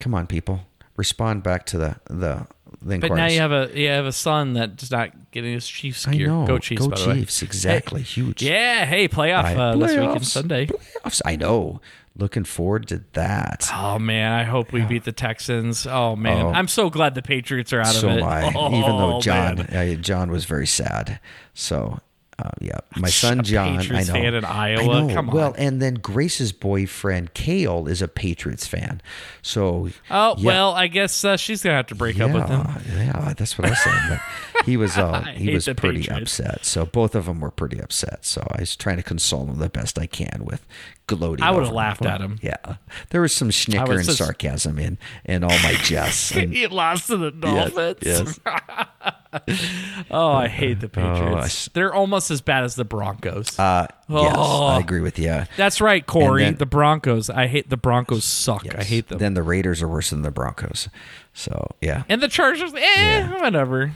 [0.00, 0.60] Come on, people,
[0.96, 2.46] respond back to the the.
[2.82, 6.06] the but now you have a you have a son that's not getting his Chiefs
[6.06, 6.28] gear.
[6.28, 6.46] I know.
[6.46, 6.86] Go Chiefs!
[6.86, 7.42] Go Chiefs!
[7.42, 8.42] Exactly, huge.
[8.42, 10.66] Yeah, hey, playoff uh, playoffs, this weekend Sunday.
[10.66, 11.20] Playoffs.
[11.24, 11.80] I know.
[12.16, 13.70] Looking forward to that.
[13.72, 15.86] Oh man, I hope we beat the Texans.
[15.86, 18.22] Oh man, oh, I'm so glad the Patriots are out so of it.
[18.24, 18.52] I.
[18.56, 21.20] Oh, Even though John, uh, John was very sad.
[21.54, 22.00] So
[22.40, 23.78] Uh, yeah, my son John.
[23.78, 24.12] I know.
[24.12, 25.02] fan in Iowa?
[25.02, 25.14] know.
[25.14, 25.34] Come on.
[25.34, 29.00] Well, and then Grace's boyfriend Kale is a Patriots fan.
[29.42, 32.64] So Oh yeah, well, I guess uh, she's gonna have to break up with him.
[32.96, 34.20] yeah, yeah, that's what I was saying.
[34.64, 36.38] He was uh, he was pretty Patriots.
[36.40, 36.64] upset.
[36.64, 38.24] So both of them were pretty upset.
[38.24, 40.66] So I was trying to console them the best I can with
[41.06, 41.44] gloating.
[41.44, 42.10] I would've laughed them.
[42.12, 42.38] at him.
[42.42, 42.76] Yeah,
[43.10, 46.32] there was some snicker was and just- sarcasm in in all my jests.
[46.34, 47.98] And, he lost to the Dolphins.
[48.02, 48.40] yes.
[50.10, 51.44] oh, I hate the I Patriots.
[51.46, 53.58] s- They're almost as bad as the Broncos.
[53.58, 54.66] uh, yes, Oh.
[54.66, 55.44] I agree with you.
[55.56, 56.44] That's right, Corey.
[56.44, 57.28] then- the Broncos.
[57.30, 58.24] I hate the Broncos.
[58.24, 58.66] Suck.
[58.74, 59.18] I hate them.
[59.18, 60.88] Then the Raiders are worse than the Broncos.
[61.34, 62.04] So yeah.
[62.08, 62.72] and the Chargers.
[62.74, 63.92] Eh, whatever.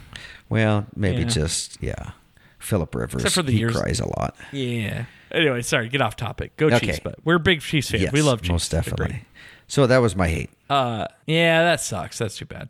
[0.52, 1.28] Well, maybe Yeah.
[1.28, 2.10] just yeah.
[2.58, 3.22] Philip Rivers.
[3.22, 4.36] Except for the he years- cries a lot.
[4.52, 5.06] Yeah.
[5.32, 5.88] Anyway, sorry.
[5.88, 6.56] Get off topic.
[6.58, 6.78] Go Okay.
[6.86, 8.02] Chiefs, but we're big Chiefs fans.
[8.02, 8.50] Yes, we love Chiefs.
[8.50, 8.90] most They're great.
[8.96, 9.24] definitely.
[9.66, 10.50] So that was my hate.
[10.68, 12.18] Uh, yeah, that sucks.
[12.18, 12.68] That's too bad.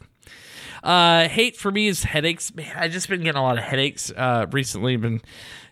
[0.82, 2.54] Uh, hate for me is headaches.
[2.54, 4.96] Man, I just been getting a lot of headaches uh, recently.
[4.96, 5.20] Been,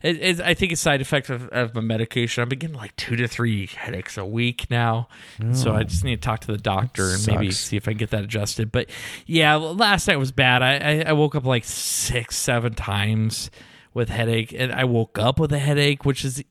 [0.03, 2.43] it, it, I think it's side effect of, of my medication.
[2.43, 5.09] I've been getting like two to three headaches a week now,
[5.53, 7.99] so I just need to talk to the doctor and maybe see if I can
[7.99, 8.71] get that adjusted.
[8.71, 8.89] But
[9.27, 10.63] yeah, last night was bad.
[10.63, 13.51] I, I, I woke up like six, seven times
[13.93, 16.45] with headache, and I woke up with a headache, which is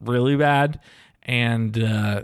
[0.00, 0.80] really bad.
[1.22, 2.22] And uh,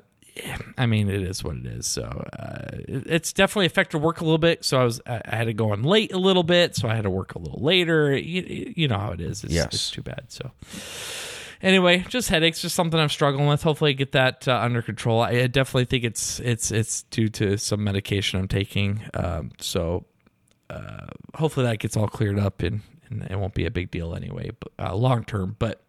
[0.79, 1.87] I mean, it is what it is.
[1.87, 4.65] So uh, it- it's definitely affected work a little bit.
[4.65, 6.77] So I was I had to go on late a little bit.
[6.77, 8.17] So I had to work a little later.
[8.17, 9.45] You, you know how it is.
[9.45, 9.67] It's, Yes.
[9.75, 10.25] it's too bad.
[10.29, 10.51] So
[11.63, 13.63] anyway, just headaches, just something I'm struggling with.
[13.63, 15.21] Hopefully, I get that uh, under control.
[15.21, 19.03] I I definitely think it's it's it's due to some medication I'm taking.
[19.15, 20.07] Um, so
[20.71, 24.15] uh, hopefully that gets all cleared up and, and it won't be a big deal
[24.15, 25.57] anyway, but uh, long term.
[25.59, 25.83] But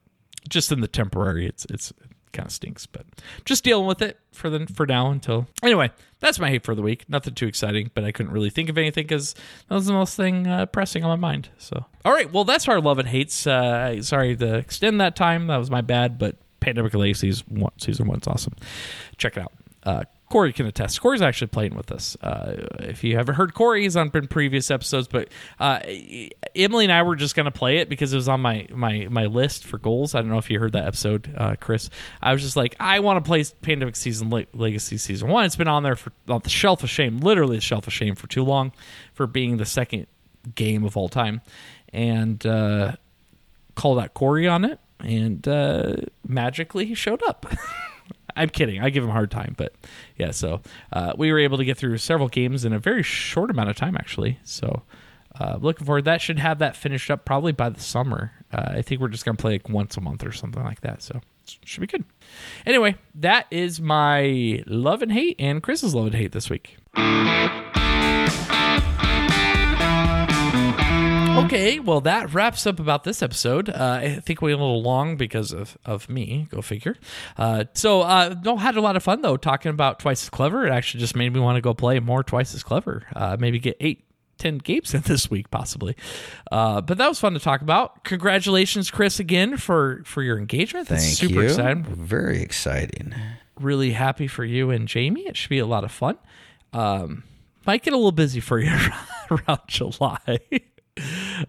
[0.47, 1.97] just in the temporary, it's it's it
[2.37, 2.85] kind of stinks.
[2.85, 3.05] But
[3.43, 5.91] just dealing with it for the for now until anyway.
[6.19, 7.07] That's my hate for the week.
[7.07, 9.35] Nothing too exciting, but I couldn't really think of anything because
[9.67, 11.49] that was the most thing uh, pressing on my mind.
[11.57, 13.45] So all right, well that's our love and hates.
[13.45, 15.47] Uh, sorry to extend that time.
[15.47, 18.53] That was my bad, but Pandemic Legacies one, season one's awesome.
[19.17, 19.51] Check it out.
[19.87, 20.99] Uh, Corey can attest.
[20.99, 22.17] Corey's actually playing with us.
[22.19, 25.29] Uh, if you haven't heard Corey, he's on been previous episodes, but
[25.61, 25.79] uh,
[26.53, 29.07] Emily and I were just going to play it because it was on my, my
[29.09, 30.13] my list for goals.
[30.13, 31.89] I don't know if you heard that episode, uh, Chris.
[32.21, 35.45] I was just like, I want to play Pandemic Season Le- Legacy Season One.
[35.45, 38.15] It's been on there for on the shelf of shame, literally the shelf of shame
[38.15, 38.73] for too long,
[39.13, 40.07] for being the second
[40.55, 41.39] game of all time,
[41.93, 42.97] and uh,
[43.75, 45.95] called out Corey on it, and uh,
[46.27, 47.45] magically he showed up.
[48.37, 48.81] I'm kidding.
[48.81, 49.73] I give him a hard time, but
[50.17, 50.31] yeah.
[50.31, 50.61] So
[50.93, 53.75] uh, we were able to get through several games in a very short amount of
[53.75, 54.39] time, actually.
[54.43, 54.83] So
[55.39, 56.05] uh, looking forward.
[56.05, 58.31] That should have that finished up probably by the summer.
[58.51, 61.01] Uh, I think we're just gonna play like once a month or something like that.
[61.01, 61.21] So
[61.63, 62.03] should be good.
[62.65, 66.77] Anyway, that is my love and hate and Chris's love and hate this week.
[71.45, 73.69] Okay, well, that wraps up about this episode.
[73.69, 76.47] Uh, I think we went a little long because of, of me.
[76.49, 76.95] Go figure.
[77.37, 80.65] Uh, so, uh, no, had a lot of fun though talking about Twice as Clever.
[80.65, 83.03] It actually just made me want to go play more Twice as Clever.
[83.15, 84.05] Uh, maybe get eight,
[84.37, 85.95] ten games in this week possibly.
[86.51, 88.03] Uh, but that was fun to talk about.
[88.03, 90.87] Congratulations, Chris, again for for your engagement.
[90.87, 91.47] That's Thank super you.
[91.47, 91.83] exciting.
[91.83, 93.13] Very exciting.
[93.59, 95.27] Really happy for you and Jamie.
[95.27, 96.17] It should be a lot of fun.
[96.73, 97.23] Um,
[97.65, 98.71] might get a little busy for you
[99.31, 100.39] around July.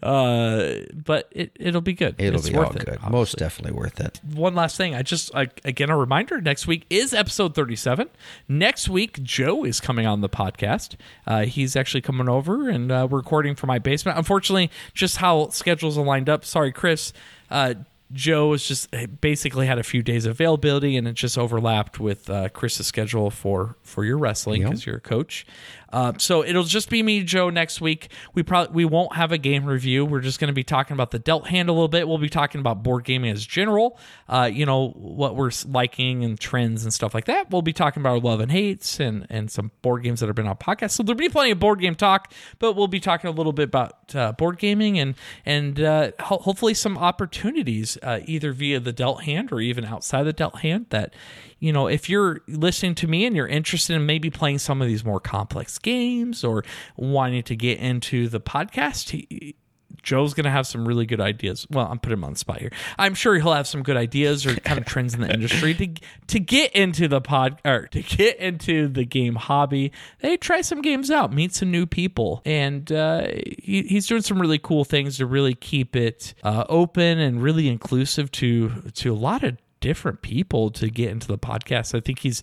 [0.02, 2.88] uh but it, it'll be good It'll It's be worth all it, good.
[2.96, 3.10] obviously.
[3.10, 4.20] Most definitely worth it.
[4.34, 8.08] one last thing i just uh, again a reminder next week is episode 37
[8.48, 10.96] next week joe is coming on the podcast
[11.26, 15.96] uh, he's actually coming over and uh, recording from my basement unfortunately just how schedules
[15.98, 17.12] are lined up sorry chris
[17.50, 17.74] uh,
[18.12, 18.88] joe was just
[19.20, 23.76] basically had a few days availability and it just overlapped with uh, chris's schedule for
[23.82, 24.70] for your wrestling Yep.
[24.70, 25.44] because you're a coach
[25.92, 28.10] uh, so it'll just be me, Joe, next week.
[28.34, 30.04] We probably we won't have a game review.
[30.04, 32.06] We're just going to be talking about the dealt hand a little bit.
[32.06, 33.98] We'll be talking about board gaming as general.
[34.28, 37.50] Uh, you know what we're liking and trends and stuff like that.
[37.50, 40.36] We'll be talking about our love and hates and and some board games that have
[40.36, 40.92] been on podcasts.
[40.92, 43.64] So there'll be plenty of board game talk, but we'll be talking a little bit
[43.64, 45.14] about uh, board gaming and
[45.46, 50.24] and uh, ho- hopefully some opportunities uh, either via the dealt hand or even outside
[50.24, 51.14] the dealt hand that
[51.58, 54.88] you know, if you're listening to me and you're interested in maybe playing some of
[54.88, 56.64] these more complex games or
[56.96, 59.56] wanting to get into the podcast, he,
[60.02, 61.66] Joe's going to have some really good ideas.
[61.70, 62.70] Well, I'm putting him on the spot here.
[62.98, 65.88] I'm sure he'll have some good ideas or kind of trends in the industry to
[66.28, 69.92] to get into the pod or to get into the game hobby.
[70.20, 73.28] They try some games out, meet some new people, and uh,
[73.58, 77.68] he, he's doing some really cool things to really keep it uh, open and really
[77.68, 81.94] inclusive to to a lot of different people to get into the podcast.
[81.94, 82.42] I think he's.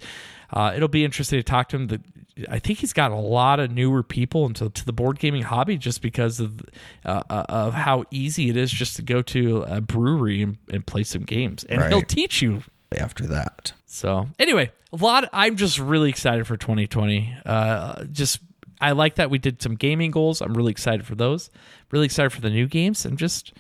[0.51, 1.87] Uh, it'll be interesting to talk to him.
[1.87, 2.01] The,
[2.49, 5.77] I think he's got a lot of newer people into to the board gaming hobby
[5.77, 6.61] just because of
[7.05, 10.85] uh, uh, of how easy it is just to go to a brewery and, and
[10.85, 11.89] play some games, and Right.
[11.89, 12.63] he'll teach you
[12.97, 15.27] After that, so anyway, a lot.
[15.33, 17.35] I'm just really excited for 2020.
[17.45, 18.39] Uh, just
[18.81, 20.41] I like that we did some gaming goals.
[20.41, 21.49] I'm really excited for those.
[21.91, 23.05] Really excited for the new games.
[23.05, 23.53] I'm just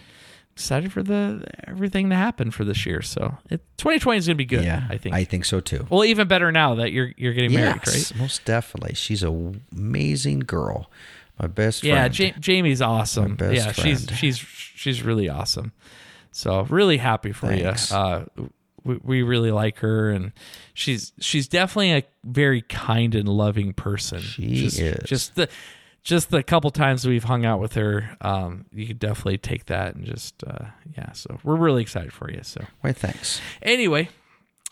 [0.55, 3.01] excited for the everything to happen for this year.
[3.01, 4.63] So it, 2020 is going to be good.
[4.63, 5.15] yeah, I think.
[5.15, 5.85] I think so too.
[5.89, 8.11] well, even better now that you're you're getting married, right?
[8.15, 8.95] most definitely.
[8.95, 10.89] She's an amazing girl.
[11.39, 12.19] My best Yeah, friend.
[12.19, 13.37] ja- Jamie's awesome.
[13.41, 15.73] Yeah, she's she's she's really awesome.
[16.31, 17.91] So really happy for Thanks.
[17.91, 17.97] you.
[17.97, 18.25] Uh,
[18.85, 20.31] we, we really like her, and
[20.73, 24.19] she's she's definitely a very kind and loving person.
[24.21, 25.03] She just, is.
[25.09, 25.49] Just the
[26.05, 29.95] just the couple times we've hung out with her, um, you could definitely take that
[29.95, 30.65] and just uh,
[30.95, 31.11] yeah.
[31.11, 32.41] So we're really excited for you.
[32.43, 33.41] So Why, thanks.
[33.61, 34.07] anyway.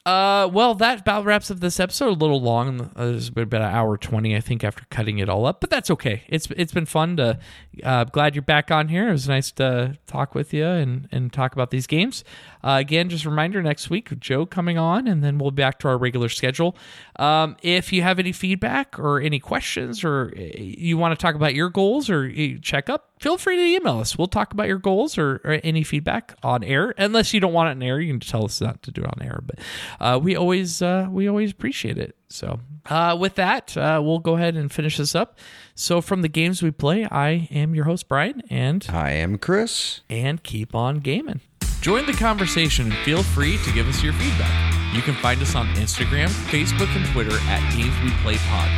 [0.06, 2.10] Uh, well, that about wraps up this episode.
[2.10, 2.92] A little long.
[3.00, 5.62] Uh, it's been about an hour twenty, I think, after cutting it all up.
[5.62, 6.24] But that's okay.
[6.28, 7.40] It's it's been fun to.
[7.82, 9.08] Uh, glad you're back on here.
[9.08, 12.26] It was nice to talk with you and and talk about these games.
[12.64, 15.80] Uh, again, just a reminder: next week, Joe coming on, and then we'll be back
[15.80, 16.76] to our regular schedule.
[17.18, 21.36] Um, if you have any feedback or any questions, or uh, you want to talk
[21.36, 24.18] about your goals or uh, check up, feel free to email us.
[24.18, 26.94] We'll talk about your goals or, or any feedback on air.
[26.98, 29.08] Unless you don't want it in air, you can tell us not to do it
[29.08, 29.42] on air.
[29.46, 29.60] But
[30.00, 32.16] uh, we always uh, we always appreciate it.
[32.30, 32.60] So
[32.90, 35.38] uh, with that, uh, we'll go ahead and finish this up.
[35.76, 40.02] So from the games we play, I am your host Brian, and I am Chris.
[40.10, 41.42] and keep on gaming.
[41.84, 44.96] Join the conversation and feel free to give us your feedback.
[44.96, 48.70] You can find us on Instagram, Facebook, and Twitter at Games We Play Pod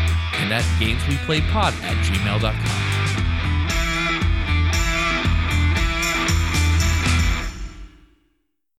[0.41, 2.94] and at Games We Play Pod at gmail.com.